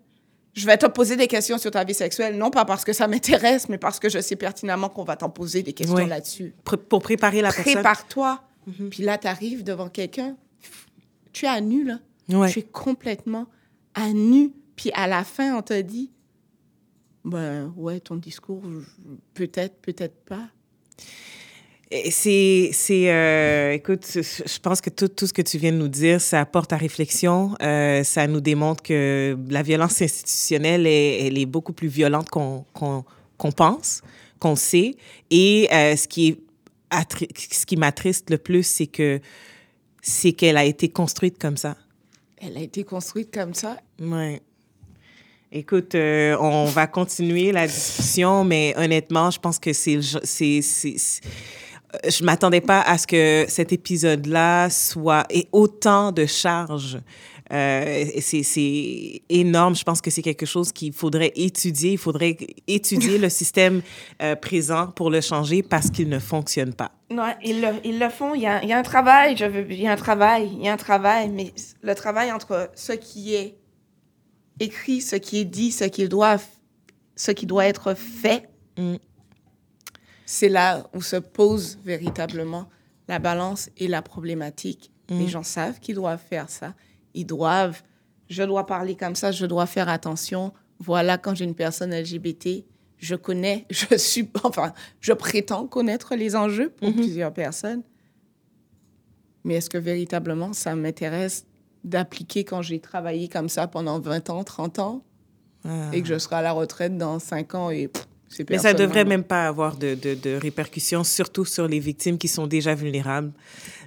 [0.54, 3.06] je vais te poser des questions sur ta vie sexuelle, non pas parce que ça
[3.08, 6.54] m'intéresse, mais parce que je sais pertinemment qu'on va t'en poser des questions là-dessus.
[6.64, 7.74] Pr- pour préparer la personne.
[7.74, 8.42] Prépare-toi.
[8.90, 10.36] Puis là, tu arrives devant quelqu'un,
[11.32, 11.98] tu es à nu, là.
[12.30, 12.50] Ouais.
[12.50, 13.46] Tu es complètement
[13.94, 14.52] à nu.
[14.76, 16.10] Puis à la fin, on te dit,
[17.24, 18.62] ben ouais, ton discours,
[19.34, 20.48] peut-être, peut-être pas.
[22.10, 25.88] C'est, c'est, euh, écoute, je pense que tout, tout ce que tu viens de nous
[25.88, 27.54] dire, ça apporte à réflexion.
[27.62, 32.64] Euh, ça nous démontre que la violence institutionnelle, est, elle est beaucoup plus violente qu'on,
[32.72, 33.04] qu'on,
[33.38, 34.02] qu'on pense,
[34.40, 34.96] qu'on sait.
[35.30, 36.38] Et euh, ce qui est
[36.90, 39.20] attri- ce qui m'attriste le plus, c'est que
[40.02, 41.76] c'est qu'elle a été construite comme ça.
[42.38, 43.76] Elle a été construite comme ça?
[44.00, 44.42] Ouais.
[45.52, 50.60] Écoute, euh, on va continuer la discussion, mais honnêtement, je pense que c'est, c'est,
[52.08, 56.98] je m'attendais pas à ce que cet épisode-là soit autant de charges.
[57.52, 59.76] Euh, c'est, c'est énorme.
[59.76, 61.92] Je pense que c'est quelque chose qu'il faudrait étudier.
[61.92, 62.36] Il faudrait
[62.66, 63.82] étudier le système
[64.22, 66.90] euh, présent pour le changer parce qu'il ne fonctionne pas.
[67.10, 68.34] Non, ils le, ils le font.
[68.34, 70.50] Il y, a, il y a un travail, je veux, il y a un travail,
[70.54, 73.56] il y a un travail, mais le travail entre ce qui est
[74.58, 76.38] écrit, ce qui est dit, ce qui doit,
[77.14, 78.96] ce qui doit être fait, Mm.
[80.26, 82.68] C'est là où se pose véritablement
[83.08, 84.90] la balance et la problématique.
[85.10, 86.74] Les gens savent qu'ils doivent faire ça.
[87.12, 87.82] Ils doivent,
[88.30, 90.52] je dois parler comme ça, je dois faire attention.
[90.78, 92.64] Voilà, quand j'ai une personne LGBT,
[92.96, 97.82] je connais, je suis, enfin, je prétends connaître les enjeux pour plusieurs personnes.
[99.44, 101.46] Mais est-ce que véritablement ça m'intéresse
[101.84, 105.04] d'appliquer quand j'ai travaillé comme ça pendant 20 ans, 30 ans?
[105.66, 105.88] Ah.
[105.94, 108.06] et que je serai à la retraite dans 5 ans et pff,
[108.38, 112.18] Mais ça personne, devrait même pas avoir de, de, de répercussions, surtout sur les victimes
[112.18, 113.32] qui sont déjà vulnérables.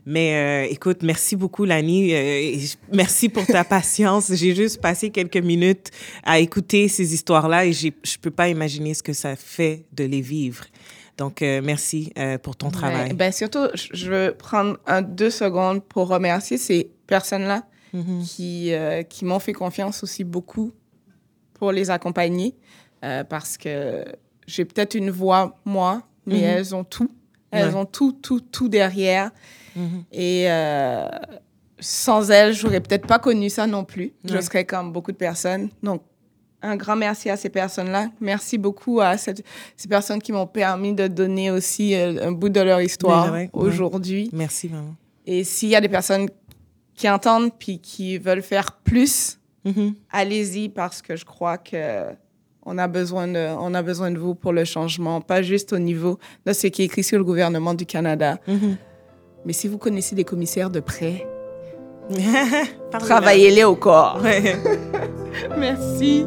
[0.05, 2.13] Mais euh, écoute, merci beaucoup, Lani.
[2.13, 2.55] Euh,
[2.93, 4.31] merci pour ta patience.
[4.33, 5.91] J'ai juste passé quelques minutes
[6.23, 10.21] à écouter ces histoires-là et je peux pas imaginer ce que ça fait de les
[10.21, 10.63] vivre.
[11.17, 13.09] Donc, euh, merci euh, pour ton travail.
[13.09, 18.23] Ouais, ben surtout, je- veux prendre un, deux secondes pour remercier ces personnes-là Mhm.
[18.23, 20.71] qui, euh, qui m'ont fait confiance aussi beaucoup
[21.53, 22.53] pour les accompagner
[23.29, 24.03] parce que
[24.47, 26.43] j'ai peut-être une voix, moi, mais Mhm.
[26.43, 27.11] elles ont tout.
[27.51, 29.31] Elles ont tout, tout, tout derrière.
[29.77, 30.03] Mm-hmm.
[30.11, 31.07] Et euh,
[31.79, 34.13] sans elles, j'aurais peut-être pas connu ça non plus.
[34.25, 35.69] Je serais comme beaucoup de personnes.
[35.81, 36.01] Donc,
[36.61, 38.09] un grand merci à ces personnes-là.
[38.19, 39.33] Merci beaucoup à ces
[39.87, 44.29] personnes qui m'ont permis de donner aussi euh, un bout de leur histoire aujourd'hui.
[44.33, 44.95] Merci vraiment.
[45.25, 46.27] Et s'il y a des personnes
[46.95, 49.93] qui entendent puis qui veulent faire plus, mm-hmm.
[50.11, 52.05] allez-y parce que je crois que
[52.69, 55.79] on a besoin de, on a besoin de vous pour le changement, pas juste au
[55.79, 58.39] niveau de ce qui est écrit sur le gouvernement du Canada.
[58.45, 58.75] Mm-hmm.
[59.45, 61.25] Mais si vous connaissez des commissaires de près,
[62.91, 64.21] travaillez-les au corps.
[65.57, 66.25] Merci.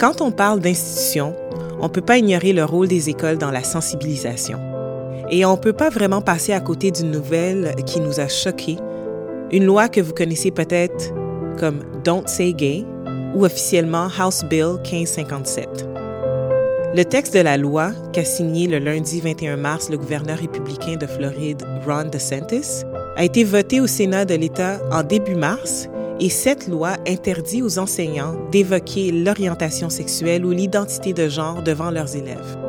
[0.00, 1.36] Quand on parle d'institutions,
[1.78, 4.58] on ne peut pas ignorer le rôle des écoles dans la sensibilisation.
[5.30, 8.78] Et on ne peut pas vraiment passer à côté d'une nouvelle qui nous a choqués,
[9.50, 11.12] une loi que vous connaissez peut-être
[11.58, 12.84] comme Don't Say Gay
[13.34, 15.88] ou officiellement House Bill 1557.
[16.94, 21.06] Le texte de la loi qu'a signé le lundi 21 mars le gouverneur républicain de
[21.06, 22.84] Floride, Ron DeSantis,
[23.16, 25.88] a été voté au Sénat de l'État en début mars
[26.20, 32.14] et cette loi interdit aux enseignants d'évoquer l'orientation sexuelle ou l'identité de genre devant leurs
[32.14, 32.63] élèves.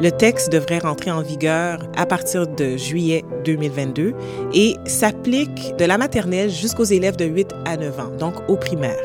[0.00, 4.14] Le texte devrait rentrer en vigueur à partir de juillet 2022
[4.54, 9.02] et s'applique de la maternelle jusqu'aux élèves de 8 à 9 ans, donc au primaire.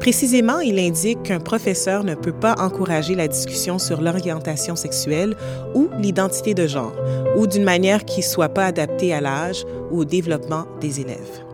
[0.00, 5.36] Précisément, il indique qu'un professeur ne peut pas encourager la discussion sur l'orientation sexuelle
[5.74, 6.94] ou l'identité de genre,
[7.36, 11.49] ou d'une manière qui ne soit pas adaptée à l'âge ou au développement des élèves.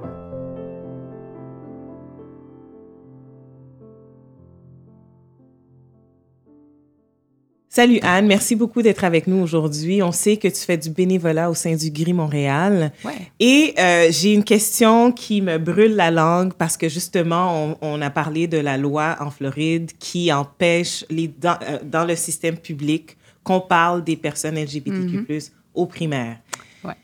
[7.77, 10.03] Salut Anne, merci beaucoup d'être avec nous aujourd'hui.
[10.03, 12.91] On sait que tu fais du bénévolat au sein du Gris Montréal.
[13.05, 13.12] Ouais.
[13.39, 18.09] Et euh, j'ai une question qui me brûle la langue parce que justement, on, a
[18.09, 23.18] parlé de la loi en Floride qui empêche les, dans, euh, dans le système public
[23.45, 25.51] qu'on parle des personnes LGBTQ+, mm-hmm.
[25.74, 26.39] au primaire.
[26.83, 26.97] Ouais.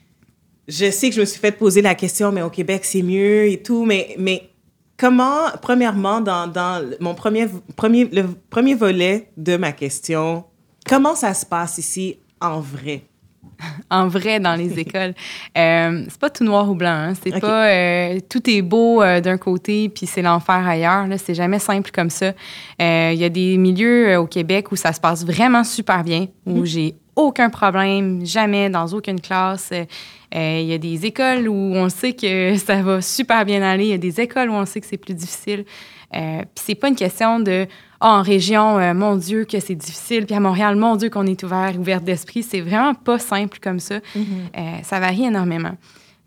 [0.68, 3.46] Je sais que je me suis fait poser la question, mais au Québec, c'est mieux
[3.46, 4.48] et tout, mais, mais
[4.96, 7.46] comment, premièrement, dans, dans mon premier,
[7.76, 10.46] premier, le premier volet de ma question,
[10.86, 13.04] Comment ça se passe ici en vrai?
[13.90, 15.14] en vrai dans les écoles.
[15.58, 16.88] Euh, c'est pas tout noir ou blanc.
[16.88, 17.12] Hein.
[17.22, 21.06] C'est pas euh, tout est beau euh, d'un côté puis c'est l'enfer ailleurs.
[21.06, 22.32] Là, c'est jamais simple comme ça.
[22.78, 26.60] Il y a des milieux au Québec où ça se passe vraiment super bien, où
[26.60, 26.64] mhm.
[26.64, 29.72] j'ai aucun problème, jamais dans aucune classe.
[30.34, 33.84] Il y a des écoles où on sait que ça va super bien aller.
[33.84, 35.66] Il y a des écoles où on sait que c'est plus difficile.
[36.12, 37.66] Puis c'est pas une question de
[38.04, 40.26] ah, en région, euh, mon Dieu, que c'est difficile.
[40.26, 42.42] Puis à Montréal, mon Dieu, qu'on est ouvert, ouvert d'esprit.
[42.42, 43.98] C'est vraiment pas simple comme ça.
[43.98, 44.58] Mm-hmm.
[44.58, 45.76] Euh, ça varie énormément.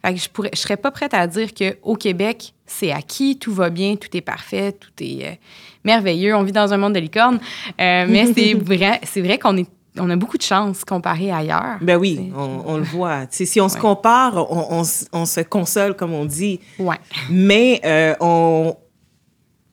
[0.01, 3.51] Fait que je pourrais, je serais pas prête à dire qu'au Québec, c'est acquis, tout
[3.51, 5.31] va bien, tout est parfait, tout est euh,
[5.83, 6.33] merveilleux.
[6.33, 7.39] On vit dans un monde de licorne.
[7.77, 11.77] mais c'est vrai, c'est vrai qu'on est on a beaucoup de chance comparé ailleurs.
[11.79, 13.27] Ben oui, on, le voit.
[13.29, 14.83] si on se compare, on,
[15.13, 16.59] on, se console, comme on dit.
[16.79, 16.97] Ouais.
[17.29, 17.79] Mais
[18.19, 18.75] on,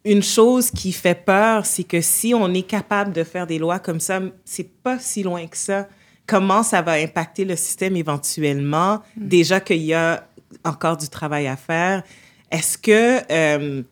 [0.05, 3.78] une chose qui fait peur, c'est que si on est capable de faire des lois
[3.78, 5.88] comme ça, c'est pas si loin que ça.
[6.26, 9.03] Comment ça va impacter le système éventuellement?
[9.16, 9.28] Hmm.
[9.28, 10.26] Déjà qu'il y a
[10.64, 12.03] encore du travail à faire.
[12.50, 13.82] Est-ce que, euh,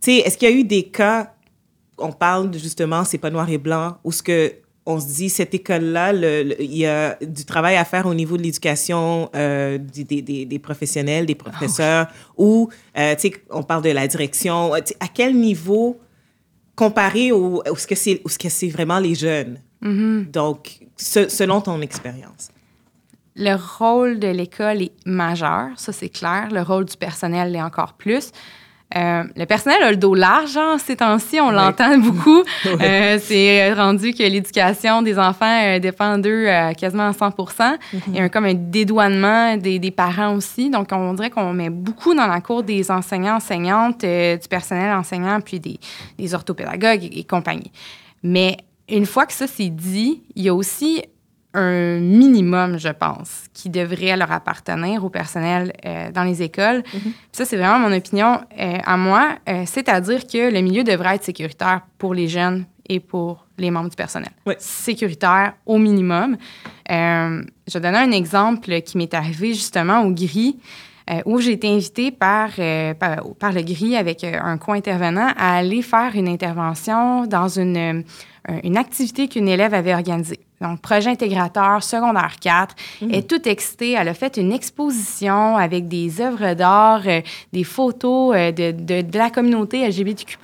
[0.00, 1.34] tu sais, est-ce qu'il y a eu des cas,
[1.98, 4.52] on parle justement, c'est pas noir et blanc, où ce que
[4.86, 8.42] on se dit, cette école-là, il y a du travail à faire au niveau de
[8.42, 12.68] l'éducation euh, des, des, des, professionnels, des professeurs, ou,
[12.98, 14.74] euh, tu sais, on parle de la direction.
[14.74, 15.98] À quel niveau,
[16.76, 19.58] comparé au, ce que c'est, ce que c'est vraiment les jeunes?
[19.82, 20.30] Mm-hmm.
[20.30, 22.50] Donc, selon ton expérience.
[23.36, 26.48] Le rôle de l'école est majeur, ça c'est clair.
[26.52, 28.30] Le rôle du personnel l'est encore plus.
[28.96, 32.42] Euh, le personnel a le dos large hein, ces temps-ci, on l'entend beaucoup.
[32.80, 37.78] Euh, c'est rendu que l'éducation des enfants euh, dépend d'eux quasiment à 100 mm-hmm.
[38.08, 40.70] Il y a comme un dédouanement des, parents aussi.
[40.70, 45.40] Donc, on dirait qu'on met beaucoup dans la cour des enseignants, enseignantes, du personnel enseignant,
[45.40, 45.78] puis des,
[46.18, 47.70] des orthopédagogues et, et compagnie.
[48.22, 48.56] Mais
[48.88, 51.02] une fois que ça c'est dit, il y a aussi
[51.54, 56.82] un minimum, je pense, qui devrait leur appartenir au personnel euh, dans les écoles.
[56.92, 57.12] Mhm.
[57.32, 61.24] Ça, c'est vraiment mon opinion euh, à moi, euh, c'est-à-dire que le milieu devrait être
[61.24, 64.30] sécuritaire pour les jeunes et pour les membres du personnel.
[64.58, 66.36] Sécuritaire au minimum.
[66.88, 70.58] je vais donner un exemple qui m'est arrivé justement au GRI.
[71.24, 72.50] où j'ai été invitée par,
[72.98, 78.04] par, par, le GRI avec un co-intervenant à aller faire une intervention dans une,
[78.64, 83.14] une activité qu'une élève avait organisée donc projet intégrateur, secondaire 4, Elle mmh.
[83.14, 83.92] est toute excitée.
[83.92, 87.20] Elle a fait une exposition avec des œuvres d'art, euh,
[87.52, 90.38] des photos euh, de, de, de, la communauté LGBTQ+.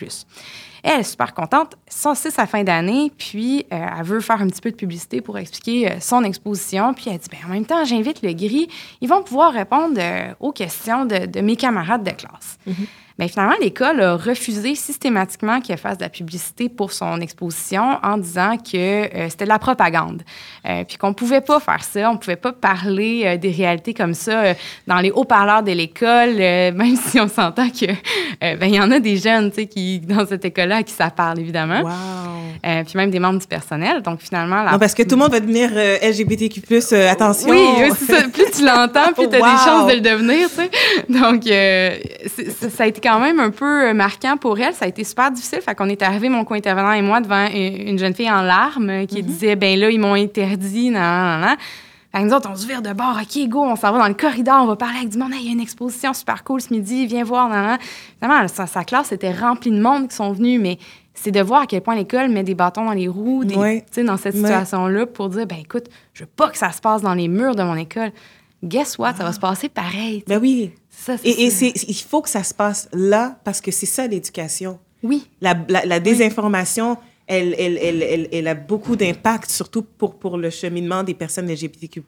[0.82, 1.76] Elle est super contente.
[1.88, 5.20] Ça, c'est sa fin d'année, puis euh, elle veut faire un petit peu de publicité
[5.20, 6.94] pour expliquer son exposition.
[6.94, 8.68] Puis elle dit, ben, en même temps, j'invite le gris.
[9.00, 10.00] Ils vont pouvoir répondre
[10.38, 12.58] aux questions de, mes camarades de classe.
[12.66, 12.86] Mm-hmm.
[13.20, 18.16] Bien, finalement, l'école a refusé systématiquement qu'elle fasse de la publicité pour son exposition en
[18.16, 20.22] disant que euh, c'était de la propagande.
[20.66, 23.50] Euh, puis qu'on ne pouvait pas faire ça, on ne pouvait pas parler euh, des
[23.50, 24.54] réalités comme ça
[24.86, 26.36] dans les haut-parleurs de l'école,
[26.74, 27.92] même si on s'entend que
[28.40, 31.82] ben, il y en a des jeunes qui, dans cette école-là qui ça parle, évidemment.
[31.82, 32.84] Wow.
[32.84, 34.00] puis même des membres du personnel.
[34.00, 34.64] Donc finalement.
[34.64, 36.62] Non, parce que tout le monde va devenir LGBTQ,
[37.10, 37.50] attention.
[37.50, 37.60] Oui,
[38.32, 40.48] plus tu l'entends, plus tu as des chances de le devenir.
[40.48, 40.70] Tu sais.
[41.10, 41.44] Donc,
[42.70, 44.74] ça a été quand même un peu euh, marquant pour elle.
[44.74, 45.60] Ça a été super difficile.
[45.60, 49.06] Fait qu'on est arrivé, mon co-intervenant et moi, devant une jeune fille en larmes euh,
[49.06, 49.28] qui mhm.
[49.28, 51.56] disait ben là, ils m'ont interdit, nan, nan, nan.
[52.12, 53.18] Fait que nous autres, on se vire de bord.
[53.20, 55.30] OK, go, on s'en va dans le corridor, on va parler avec du monde.
[55.32, 57.48] Il y a une exposition super cool ce midi, viens voir.
[57.48, 57.78] Nan,
[58.20, 58.48] nan.
[58.48, 60.78] sa, classe était remplie de monde qui sont venus, mais
[61.14, 64.04] c'est de voir à quel point l'école met des bâtons dans les roues des, sais,
[64.04, 65.84] dans cette situation-là pour dire ben écoute,
[66.14, 68.10] je veux pas que ça se passe dans les murs de mon école.
[68.64, 69.14] Guess what?
[69.14, 70.24] Ça va se passer pareil.
[70.26, 70.72] Ben oui
[71.24, 74.78] et, il faut que ça se passe là parce que c'est ça l'éducation.
[75.02, 75.26] Oui.
[75.40, 81.02] La, la, désinformation, elle, elle, elle, elle, a beaucoup d'impact, surtout pour, pour le cheminement
[81.02, 82.02] des personnes LGBTQ+.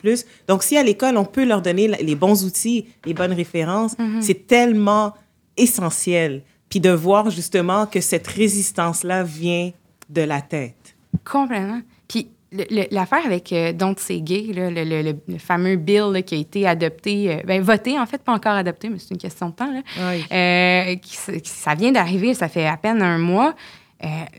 [0.46, 4.20] Donc, si à l'école, on peut leur donner les bons outils, les bonnes références, mm-hmm.
[4.20, 5.14] c'est tellement
[5.56, 6.42] essentiel.
[6.68, 9.72] Puis de voir justement que cette résistance-là vient
[10.08, 10.96] de la tête.
[11.24, 11.80] Complètement.
[12.90, 17.62] L'affaire avec euh, Don't Say Gay, le, fameux bill qui a été adopté, euh, ben,
[17.62, 19.80] voté en fait, pas encore adopté, mais c'est une question de temps, là,
[20.32, 20.96] euh,
[21.44, 23.54] ça vient d'arriver, ça fait à peine un mois.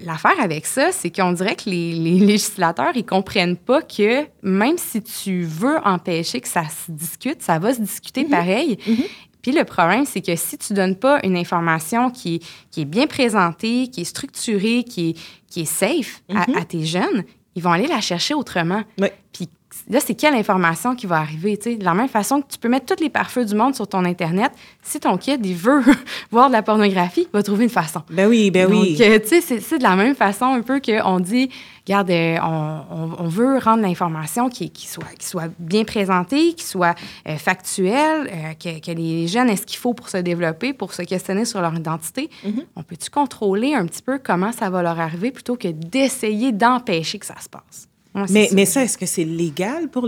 [0.03, 5.01] L'affaire avec ça, c'est qu'on dirait que les, législateurs, ils comprennent pas que même si
[5.01, 8.29] tu veux empêcher que ça se discute, ça va se discuter mm-hmm.
[8.29, 8.77] pareil.
[8.85, 9.05] Mm-hmm.
[9.41, 12.41] Puis le problème, c'est que si tu donnes pas une information qui,
[12.71, 15.17] qui est bien présentée, qui est structurée, qui est,
[15.49, 16.57] qui est safe à, mm-hmm.
[16.57, 17.23] à, tes jeunes,
[17.55, 18.83] ils vont aller la chercher autrement.
[19.31, 19.49] Puis
[19.89, 21.57] là, c'est quelle information qui va arriver?
[21.57, 24.05] De la même façon que tu peux mettre tous les pare du monde sur ton
[24.05, 25.81] Internet, si ton kid, il veut
[26.31, 28.01] voir de la pornographie, il va trouver une façon.
[28.09, 28.97] Ben oui, ben oui.
[29.01, 31.49] Euh, tu sais, c'est de la même façon un peu qu'on dit,
[31.85, 36.95] regarde, euh, on, veut rendre l'information qui, qui, soit, qui soit bien présentée, qui soit
[37.27, 38.29] euh, factuelle,
[38.59, 41.73] que, les jeunes aient ce qu'il faut pour se développer, pour se questionner sur leur
[41.73, 42.29] identité.
[42.45, 42.65] Mm-hmm.
[42.75, 47.19] On peut-tu contrôler un petit peu comment ça va leur arriver plutôt que d'essayer d'empêcher
[47.19, 47.87] que ça se passe?
[48.13, 48.55] Mais, ça.
[48.55, 50.07] mais ça, est-ce que c'est légal pour,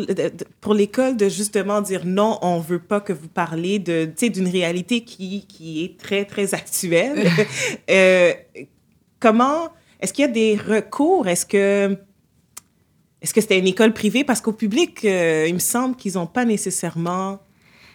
[0.62, 5.04] pour l'école de justement dire non, on veut pas que vous parlez de, d'une réalité
[5.04, 7.28] qui, qui est très, très actuelle?
[7.90, 8.34] euh,
[9.20, 11.28] comment, est-ce qu'il y a des recours?
[11.28, 11.98] Est-ce que,
[13.22, 14.24] est-ce que c'était une école privée?
[14.24, 17.40] Parce qu'au public, euh, il me semble qu'ils n'ont pas nécessairement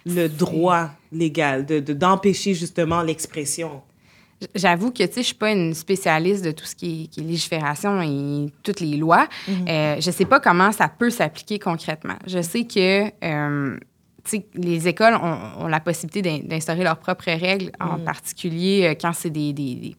[0.07, 3.83] le droit légal de, d'empêcher justement l'expression.
[4.55, 8.01] J'avoue que, tu sais, je suis pas une spécialiste de tout ce qui est, légifération
[8.01, 9.29] et toutes les lois.
[9.47, 9.69] Je mhm.
[9.69, 12.17] euh, ne je sais pas comment ça peut s'appliquer concrètement.
[12.27, 13.79] Je sais que, euh,
[14.55, 18.05] les écoles ont, la possibilité d'instaurer leurs propres règles, en mhm.
[18.05, 19.97] particulier euh, quand c'est des,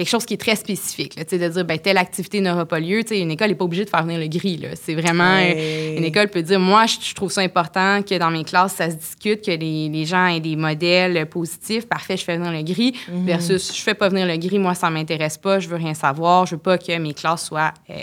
[0.00, 1.14] quelque chose qui est très spécifique.
[1.14, 3.02] Là, de dire, ben, telle activité n'aura pas lieu.
[3.12, 4.58] une école n'est pas obligée de faire venir le gris.
[4.74, 5.38] C'est vraiment...
[5.38, 8.96] Une école peut dire, moi, je, trouve ça important que dans mes classes, ça se
[8.96, 11.86] discute, que les, les gens aient des modèles positifs.
[11.86, 12.94] Parfait, je fais venir le gris.
[13.08, 13.26] Mhm.
[13.26, 16.46] Versus, je fais pas venir le gris, moi, ça m'intéresse pas, je veux rien savoir.
[16.46, 17.94] Je veux pas que mes classes soient euh,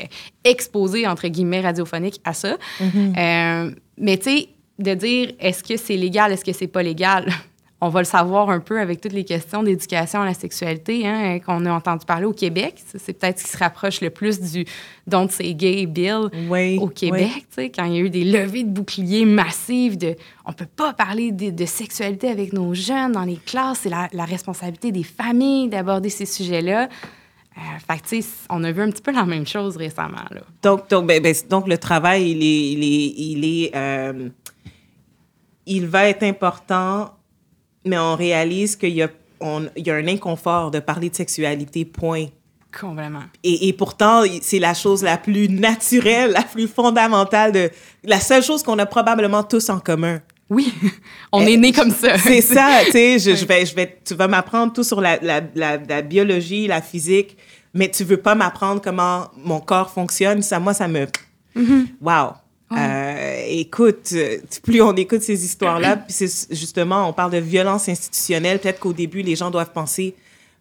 [0.43, 2.57] exposées, entre guillemets, radiophoniques à ça.
[2.79, 3.13] Mhm.
[3.17, 7.25] Euh, mais tu sais, de dire, est-ce que c'est légal, est-ce que c'est pas légal?
[7.79, 11.39] On va le savoir un peu avec toutes les questions d'éducation à la sexualité hein,
[11.39, 12.81] qu'on a entendu parler au Québec.
[12.97, 14.65] C'est peut-être ce qui se rapproche le plus du
[15.05, 16.29] Don't Say Gay Bill
[16.79, 20.15] au Québec, quand il y a eu des levées de boucliers massives de
[20.45, 24.91] on peut pas parler de, sexualité avec nos jeunes dans les classes, c'est la, responsabilité
[24.91, 26.89] des familles d'aborder ces sujets-là.
[27.57, 27.59] Euh,
[27.99, 30.25] fait on a vu un petit peu la même chose récemment.
[30.31, 30.41] Là.
[30.61, 34.29] Donc, donc, ben, ben, donc le travail, il est, il est, il, est, euh,
[35.65, 37.16] il va être important
[37.87, 39.09] mais on réalise qu'il y a,
[39.75, 42.25] y a un inconfort de parler de sexualité, point.
[42.79, 43.23] Complètement.
[43.43, 47.71] Et, et pourtant, c'est la chose la plus naturelle, la plus fondamentale, de,
[48.03, 50.21] la seule chose qu'on a probablement tous en commun.
[50.49, 50.73] Oui,
[51.31, 52.17] on est né comme ça.
[52.17, 55.17] C'est ça, tu sais, je, je, vais, je vais, tu vas m'apprendre tout sur la,
[55.21, 57.37] la, la, biologie, la physique,
[57.73, 60.41] mais tu veux pas m'apprendre comment mon corps fonctionne.
[60.41, 61.05] Ça, moi, ça me...
[61.55, 61.85] Mm-hmm.
[62.01, 62.33] Wow!
[62.71, 64.13] Euh, écoute,
[64.63, 68.59] plus on écoute ces histoires-là, puis c'est justement, on parle de violence institutionnelle.
[68.59, 70.15] Peut-être qu'au début, les gens doivent penser,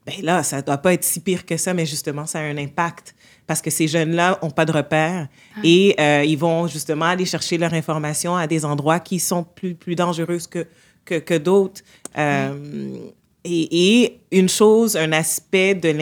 [0.07, 2.57] ben là, ça doit pas être si pire que ça, mais justement, ça a un
[2.59, 3.15] impact
[3.47, 5.29] parce que ces jeunes-là ont pas de repères
[5.65, 9.75] et euh, ils vont justement aller chercher leur information à des endroits qui sont plus
[9.75, 10.67] plus dangereux que
[11.05, 11.83] que, que d'autres.
[12.19, 12.99] Euh,
[13.45, 15.95] et, une chose, un aspect de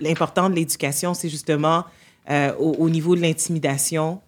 [0.00, 1.84] l'important de l'éducation, c'est justement
[2.30, 4.20] euh, au, niveau de l'intimidation,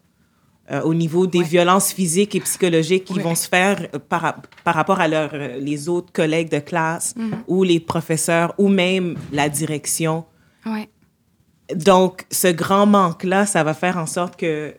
[0.70, 5.00] euh, au niveau des violences physiques et psychologiques qui vont se faire par, par rapport
[5.00, 7.38] à leur, les autres collègues de classe mm-hmm.
[7.46, 10.24] ou les professeurs ou même la direction.
[10.64, 10.88] Ouais.
[11.72, 14.74] Donc, ce grand manque-là, ça va faire en sorte que,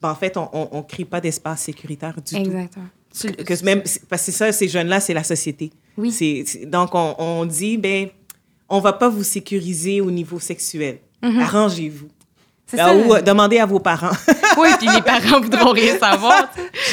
[0.00, 2.86] ben, en fait, on ne crée pas d'espace sécuritaire du Exactement.
[3.12, 3.44] tout.
[3.44, 5.70] Que même, parce que ça, ces jeunes-là, c'est la société.
[5.98, 6.44] Oui.
[6.66, 8.08] donc, on, on, dit, ben,
[8.70, 10.98] on va pas vous sécuriser au niveau sexuel.
[11.22, 11.40] Mm-hmm.
[11.40, 12.08] Arrangez-vous.
[12.78, 14.10] Ah, ou euh, demandez à vos parents.
[14.58, 16.48] oui, puis les parents voudront rien savoir.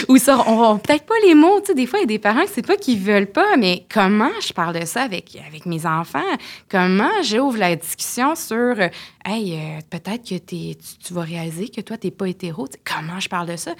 [0.07, 1.61] Ou ça, on peut-être pas les mots.
[1.75, 4.53] Des fois, il y a des parents c'est pas qu'ils veulent pas, mais comment je
[4.53, 6.19] parle de ça avec, avec mes enfants?
[6.69, 8.87] Comment j'ouvre la discussion sur, euh,
[9.25, 12.67] hey, euh, peut-être que tu, tu, vas réaliser que toi, tu n'es pas hétéro.
[12.83, 13.71] comment je parle de ça?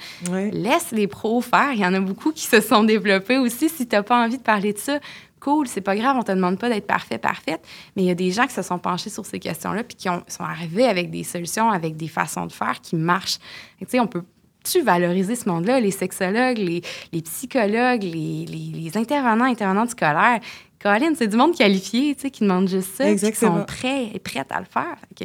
[0.52, 1.72] Laisse les pros faire.
[1.72, 3.68] Il y en a beaucoup qui se sont développés aussi.
[3.68, 4.98] Si tu n'as pas envie de parler de ça,
[5.40, 7.60] cool, c'est pas grave, on te demande pas d'être parfait, parfaite,
[7.96, 10.08] mais il y a des gens qui se sont penchés sur ces questions-là puis qui
[10.08, 13.38] ont, sont arrivés avec des solutions, avec des façons de faire qui marchent.
[13.78, 14.24] Tu sais, on peut
[14.64, 16.82] tu valoriser ce monde-là, les sexologues, les,
[17.12, 20.40] les psychologues, les, les, intervenants, intervenantes scolaires.
[20.80, 24.18] Colin, c'est du monde qualifié, tu sais, qui demande juste ça, qui sont prêts et
[24.18, 24.96] prêtes à le faire.
[25.18, 25.24] Que,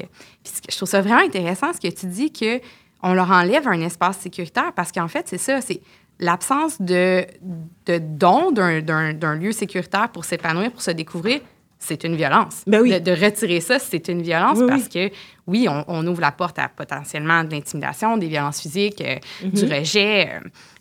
[0.69, 2.59] je trouve ça vraiment intéressant ce que tu dis que
[3.03, 5.81] on leur enlève un espace sécuritaire parce qu'en fait, c'est ça, c'est
[6.23, 7.25] l'absence de,
[7.85, 11.41] de don d'un lieu sécuritaire pour s'épanouir, pour se découvrir,
[11.83, 12.63] c'est une violence.
[12.65, 12.99] Ben oui.
[12.99, 15.11] de, retirer ça, c'est une violence parce que,
[15.47, 19.51] oui, on, ouvre la porte à potentiellement de l'intimidation, des violences physiques, euh, mm-hmm.
[19.51, 20.29] du rejet,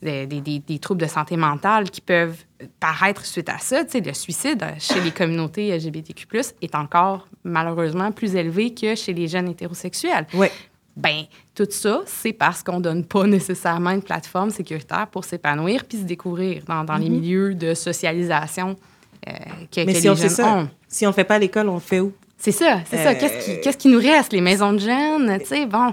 [0.04, 2.38] euh, des, des, des, troubles de santé mentale qui peuvent
[2.78, 3.84] paraître suite à ça.
[3.84, 6.24] Tu sais, le suicide chez les communautés LGBTQ+,
[6.62, 10.26] est encore malheureusement plus élevé que chez les jeunes hétérosexuels.
[10.34, 10.46] Oui.
[10.96, 11.24] Ben,
[11.54, 16.04] tout ça, c'est parce qu'on donne pas nécessairement une plateforme sécuritaire pour s'épanouir puis se
[16.04, 17.20] découvrir dans, dans les mhm.
[17.20, 18.76] milieux de socialisation
[19.28, 19.32] euh,
[19.70, 22.12] que, Mais si on fait ça, Si on fait pas l'école, on fait où?
[22.38, 23.14] C'est ça, c'est ça.
[23.14, 24.32] Qu'est-ce qui, qu'est-ce qui, nous reste?
[24.32, 25.92] Les maisons de jeunes, tu sais, bon.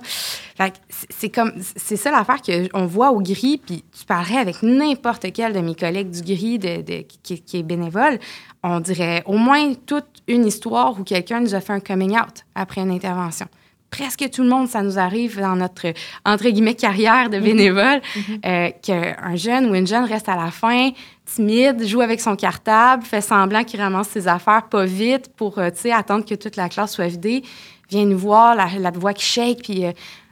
[0.90, 5.54] c'est comme, c'est ça l'affaire qu'on voit au gris, puis tu parlerais avec n'importe quel
[5.54, 8.18] de mes collègues du gris de, de qui, qui, est bénévole,
[8.64, 12.44] on dirait au moins toute une histoire où quelqu'un nous a fait un coming out
[12.56, 13.46] après une intervention
[13.90, 15.94] presque tout le monde, ça nous arrive dans notre,
[16.26, 17.44] entre guillemets, carrière de mhm.
[17.44, 18.40] bénévole, mhm.
[18.46, 20.92] euh, qu'un jeune ou une jeune reste à la fin
[21.26, 25.70] timide, joue avec son cartable, fait semblant qu'il ramasse ses affaires pas vite pour, euh,
[25.70, 27.44] tu sais, attendre que toute la classe soit vidée,
[27.90, 29.86] vient nous voir, la, voix qui shake, puis...
[29.86, 29.92] Euh,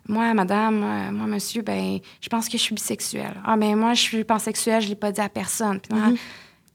[0.09, 3.33] moi, madame, moi, monsieur, ben, je pense que je suis bisexuelle.
[3.43, 5.81] Ah, ben, moi, je suis pansexuelle, je l'ai pas dit à personne.
[5.81, 6.15] Puis, mhm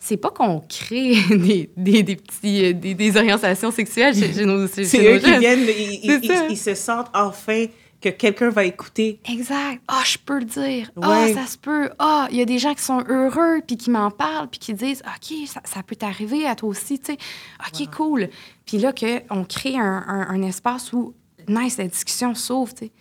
[0.04, 4.66] c'est pas qu'on crée des, des, des petits, euh, des, des, orientations sexuelles chez, nos
[4.66, 7.66] C'est eux qui viennent, ils, ils, se sentent enfin
[8.00, 9.20] que quelqu'un va écouter.
[9.30, 9.80] Exact.
[9.86, 10.90] Ah, oh, je peux le dire.
[11.00, 11.88] Ah, ça se peut.
[12.00, 14.74] Ah, il y a des gens qui sont heureux, puis qui m'en parlent, puis qui
[14.74, 17.18] disent, OK, ça, ça peut t'arriver à toi aussi, tu sais.
[17.60, 18.28] OK, cool.
[18.66, 18.92] Puis là,
[19.30, 21.14] on crée un, un, un, espace où,
[21.46, 22.92] nice, la discussion s'ouvre, tu sais.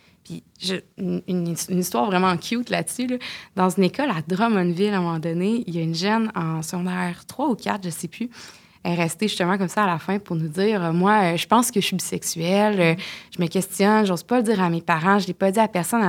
[0.98, 3.18] Une, histoire vraiment cute là-dessus.
[3.56, 6.62] Dans une école à Drummondville, à un moment donné, il y a une jeune en
[6.62, 8.30] secondaire 3 ou 4, je ne sais plus.
[8.84, 11.36] Elle est restée justement comme ça à la fin pour nous dire euh, Moi, euh,
[11.36, 12.94] je pense que je suis bisexuelle, euh,
[13.36, 15.68] je me questionne, j'ose pas le dire à mes parents, je l'ai pas dit à
[15.68, 16.02] personne.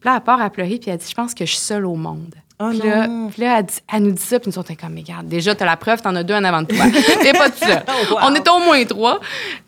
[0.00, 1.86] Puis là, elle part à pleurer, puis elle dit Je pense que je suis seule
[1.86, 2.34] au monde.
[2.60, 5.26] Oh puis, là, puis là, elle, nous dit ça, puis nous sommes comme, mais regarde,
[5.26, 6.84] déjà, t'as la preuve, t'en as deux en avant de toi.
[7.22, 7.82] T'es pas tout seul.
[8.12, 9.18] Oh, on est au moins trois.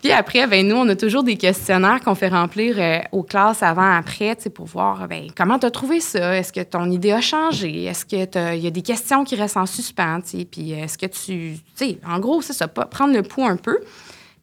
[0.00, 3.64] Puis après, ben, nous, on a toujours des questionnaires qu'on fait remplir euh, aux classes
[3.64, 6.36] avant, après, pour voir, ben, comment t'as trouvé ça?
[6.36, 7.86] Est-ce que ton idée a changé?
[7.86, 10.20] Est-ce qu'il y a des questions qui restent en suspens?
[10.48, 11.58] Puis est-ce que tu.
[11.76, 13.78] Tu sais, en gros, c'est ça, prendre le pouls un peu.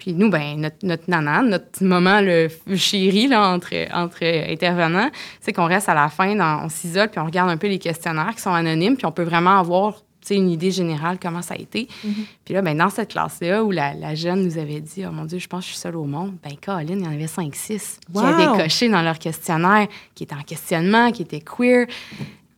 [0.03, 5.65] Puis nous, ben, notre, notre notre moment le chéri là, entre, entre intervenants, c'est qu'on
[5.65, 8.41] reste à la fin, dans, on s'isole, puis on regarde un peu les questionnaires qui
[8.41, 11.87] sont anonymes, puis on peut vraiment avoir une idée générale comment ça a été.
[12.05, 12.25] Mm-hmm.
[12.43, 15.39] Puis là, ben, dans cette classe-là, où la, jeune nous avait dit «Oh mon Dieu,
[15.39, 17.55] je pense que je suis seule au monde», ben Colin, il y en avait cinq,
[17.55, 21.87] six qui avaient coché dans leur questionnaire, qui étaient en questionnement, qui étaient queer.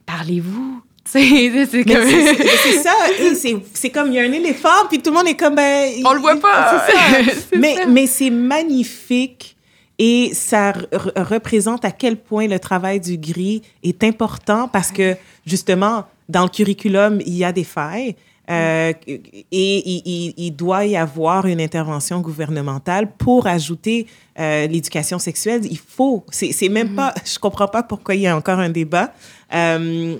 [0.08, 0.82] Parlez-vous,
[1.16, 2.84] c'est comme...
[2.84, 2.94] ça,
[3.74, 5.56] c'est comme il y a un éléphant, puis tout le monde est comme...
[5.56, 6.86] Ben, On le voit pas.
[7.58, 9.56] mais mais c'est magnifique
[9.98, 10.74] et ça
[11.16, 16.50] représente à quel point le travail du gris est important parce que, justement, dans le
[16.50, 18.16] curriculum, il y a des failles.
[18.48, 24.06] Euh, et il, il, doit y avoir une intervention gouvernementale pour ajouter
[24.40, 25.62] euh, l'éducation sexuelle.
[25.66, 26.24] Il faut.
[26.30, 26.96] C'est même mm-hmm.
[26.96, 27.14] pas.
[27.26, 29.14] Je comprends pas pourquoi il y a encore un débat.
[29.52, 30.18] Euh,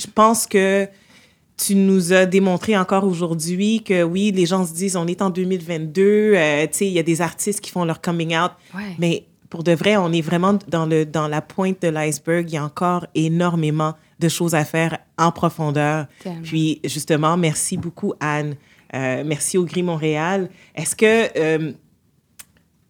[0.00, 0.88] je pense que
[1.56, 5.30] tu nous as démontré encore aujourd'hui que oui, les gens se disent on est en
[5.30, 8.52] 2022, euh, tu sais, il y a des artistes qui font leur coming out,
[8.98, 12.48] mais pour de vrai, on est vraiment dans, le, dans la pointe de l'iceberg.
[12.48, 16.06] Il y a encore énormément de choses à faire en profondeur.
[16.44, 18.56] Puis justement, merci beaucoup Anne
[18.92, 20.50] merci au Gris Montréal.
[20.74, 21.74] Est-ce que,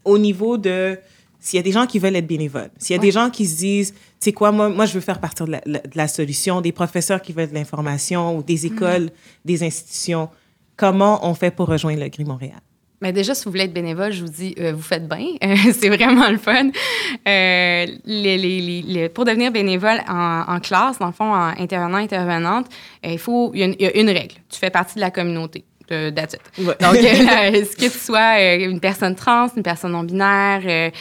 [0.04, 0.98] au niveau de
[1.40, 3.46] s'il y a des gens qui veulent être bénévoles, s'il y a des gens qui
[3.46, 6.06] se disent, tu sais quoi, moi, moi, je veux faire partie de la, de la
[6.06, 9.10] solution, des professeurs qui veulent de l'information ou des écoles, mm.
[9.46, 10.28] des institutions,
[10.76, 12.60] comment on fait pour rejoindre le Gris Montréal?
[13.02, 15.26] Mais déjà, si vous voulez être bénévole, je vous dis, euh, vous faites bien.
[15.72, 16.68] c'est vraiment le fun.
[16.68, 21.96] Euh, les, les, les, pour devenir bénévole en, en, classe, dans le fond, en intervenant,
[21.96, 22.66] intervenante,
[23.06, 24.34] euh, il faut, il y, a une, règle.
[24.50, 25.64] Tu fais partie de la communauté.
[25.92, 26.40] Euh, that's it.
[26.80, 30.92] Donc, est-ce que tu sois une personne trans, une personne non-binaire,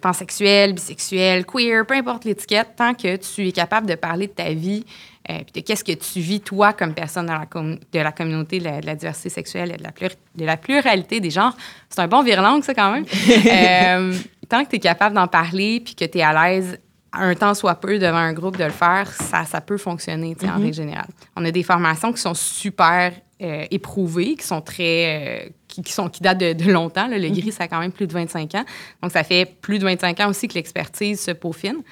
[0.00, 4.52] pansexuelle, bisexuelle, queer, peu importe l'étiquette, tant que tu es capable de parler de ta
[4.52, 4.84] vie,
[5.30, 8.86] euh, puis qu'est-ce que tu vis, toi, comme personne dans la de la communauté de
[8.86, 11.56] la, diversité sexuelle et de la, de la pluralité des genres.
[11.88, 13.04] C'est un bon virelangue, ça, quand même.
[13.46, 14.14] euh,
[14.48, 16.78] tant que tu es capable d'en parler puis que tu es à l'aise
[17.12, 20.46] un temps soit peu devant un groupe de le faire, ça, ça peut fonctionner en
[20.46, 20.60] mm-hmm.
[20.60, 21.08] règle générale.
[21.34, 23.12] On a des formations qui sont super
[23.42, 25.44] euh, éprouvées, qui sont très.
[25.44, 27.06] Euh, qui, sont, qui datent de, longtemps.
[27.06, 27.40] Le mm-hmm.
[27.40, 28.64] gris, ça a quand même plus de 25 ans.
[29.02, 31.82] Donc, ça fait plus de 25 ans aussi que l'expertise se peaufine.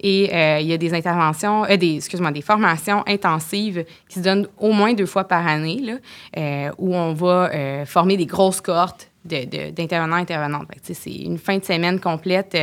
[0.00, 4.24] Et euh, il y a des interventions, euh, des, excuse-moi, des formations intensives qui se
[4.24, 5.94] donnent au moins deux fois par année, là,
[6.36, 7.50] euh, où on va
[7.86, 10.68] former des grosses cohortes d'intervenants, intervenantes.
[10.82, 12.56] c'est une fin de semaine complète,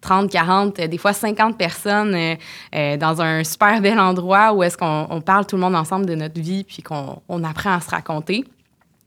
[0.00, 2.36] 30, 40, des fois 50 personnes
[2.72, 6.40] dans un super bel endroit où est-ce qu'on parle tout le monde ensemble de notre
[6.40, 8.44] vie puis qu'on on apprend à se raconter.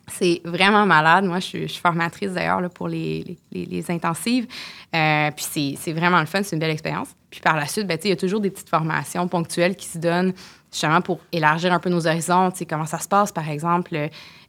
[0.10, 1.26] C'est vraiment malade.
[1.26, 4.48] Moi, je suis, formatrice d'ailleurs pour les, les, intensives.
[4.96, 7.10] Euh, puis c'est vraiment le fun, c'est une belle expérience.
[7.30, 9.98] Puis par la suite, ben, il y a toujours des petites formations ponctuelles qui se
[9.98, 10.34] donnent
[10.72, 12.52] justement pour élargir un peu nos horizons.
[12.70, 13.96] Comment ça se passe, par exemple,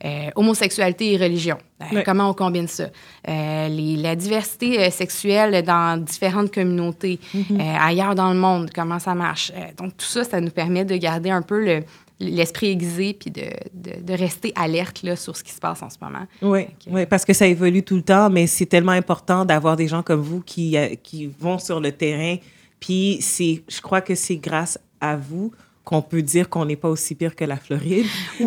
[0.04, 1.58] euh, homosexualité et religion.
[1.80, 2.86] Euh, comment on combine ça?
[3.26, 7.78] Les, la diversité sexuelle dans différentes communautés, mm-hmm.
[7.80, 9.52] ailleurs dans le monde, comment ça marche?
[9.76, 11.82] donc tout ça, ça nous permet de garder un peu le
[12.20, 15.96] l'esprit aiguisé puis de, de, rester alerte là, sur ce qui se passe en ce
[16.00, 16.26] moment.
[16.42, 19.86] Oui, oui, parce que ça évolue tout le temps, mais c'est tellement important d'avoir des
[19.86, 22.36] gens comme vous qui, euh, qui vont sur le terrain.
[22.80, 25.52] Puis c'est, je crois que c'est grâce à vous
[25.88, 28.04] qu'on peut dire qu'on n'est pas aussi pire que la Floride.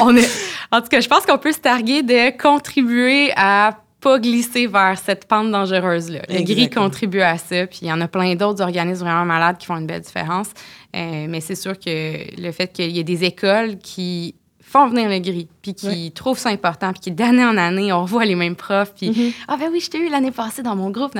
[0.00, 0.30] On est...
[0.70, 4.96] En tout cas, je pense qu'on peut se targuer de contribuer à pas glisser vers
[4.96, 6.22] cette pente dangereuse-là.
[6.30, 9.58] Le gris contribue à ça, puis il y en a plein d'autres organismes vraiment malades
[9.58, 10.48] qui font une belle différence.
[10.96, 15.10] Euh, mais c'est sûr que le fait qu'il y ait des écoles qui font venir
[15.10, 18.36] le gris, puis qui trouvent ça important, puis qui d'année en année, on revoit les
[18.36, 19.32] mêmes profs, puis mm-hmm.
[19.48, 21.12] ah ben oui, je t'ai eu l'année passée dans mon groupe,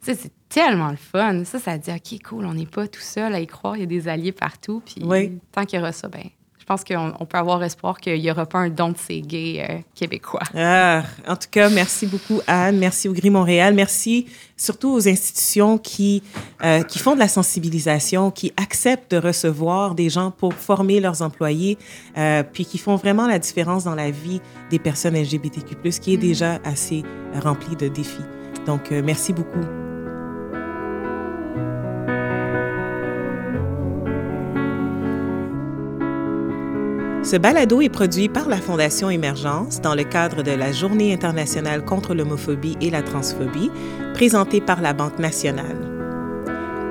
[0.00, 1.44] c'est tellement le fun.
[1.44, 3.84] Ça, ça dit, OK, cool, on n'est pas tout seul à y croire, il y
[3.84, 5.02] a des alliés partout, puis
[5.52, 6.24] tant qu'il y aura ça, ben
[6.60, 9.66] je pense qu'on peut avoir espoir qu'il n'y aura pas un don de ces gays
[9.68, 10.42] euh, québécois.
[10.54, 12.78] Ah, en tout cas, merci beaucoup, Anne.
[12.78, 13.74] Merci au Gris Montréal.
[13.74, 14.26] Merci
[14.56, 16.22] surtout aux institutions qui,
[16.62, 21.22] euh, qui font de la sensibilisation, qui acceptent de recevoir des gens pour former leurs
[21.22, 21.76] employés,
[22.16, 24.40] euh, puis qui font vraiment la différence dans la vie
[24.70, 26.20] des personnes LGBTQ+, qui est mm.
[26.20, 27.02] déjà assez
[27.34, 28.22] remplie de défis.
[28.66, 29.89] Donc, merci beaucoup.
[37.22, 41.84] Ce balado est produit par la Fondation Émergence dans le cadre de la Journée internationale
[41.84, 43.70] contre l'homophobie et la transphobie,
[44.14, 45.76] présentée par la Banque nationale.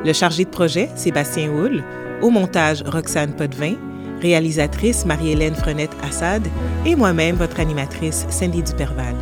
[0.06, 1.84] Le chargé de projet, Sébastien Houle,
[2.22, 3.74] au montage, Roxane Potvin,
[4.22, 6.48] réalisatrice Marie-Hélène Frenette-Assad
[6.86, 9.16] et moi-même, votre animatrice, Cindy Duperval.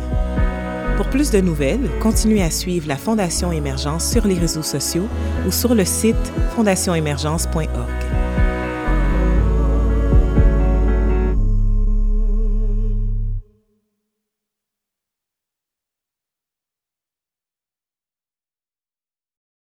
[0.98, 5.08] Pour plus de nouvelles, continuez à suivre la Fondation Émergence sur les réseaux sociaux
[5.46, 6.16] ou sur le site
[6.54, 8.47] fondationémergence.org.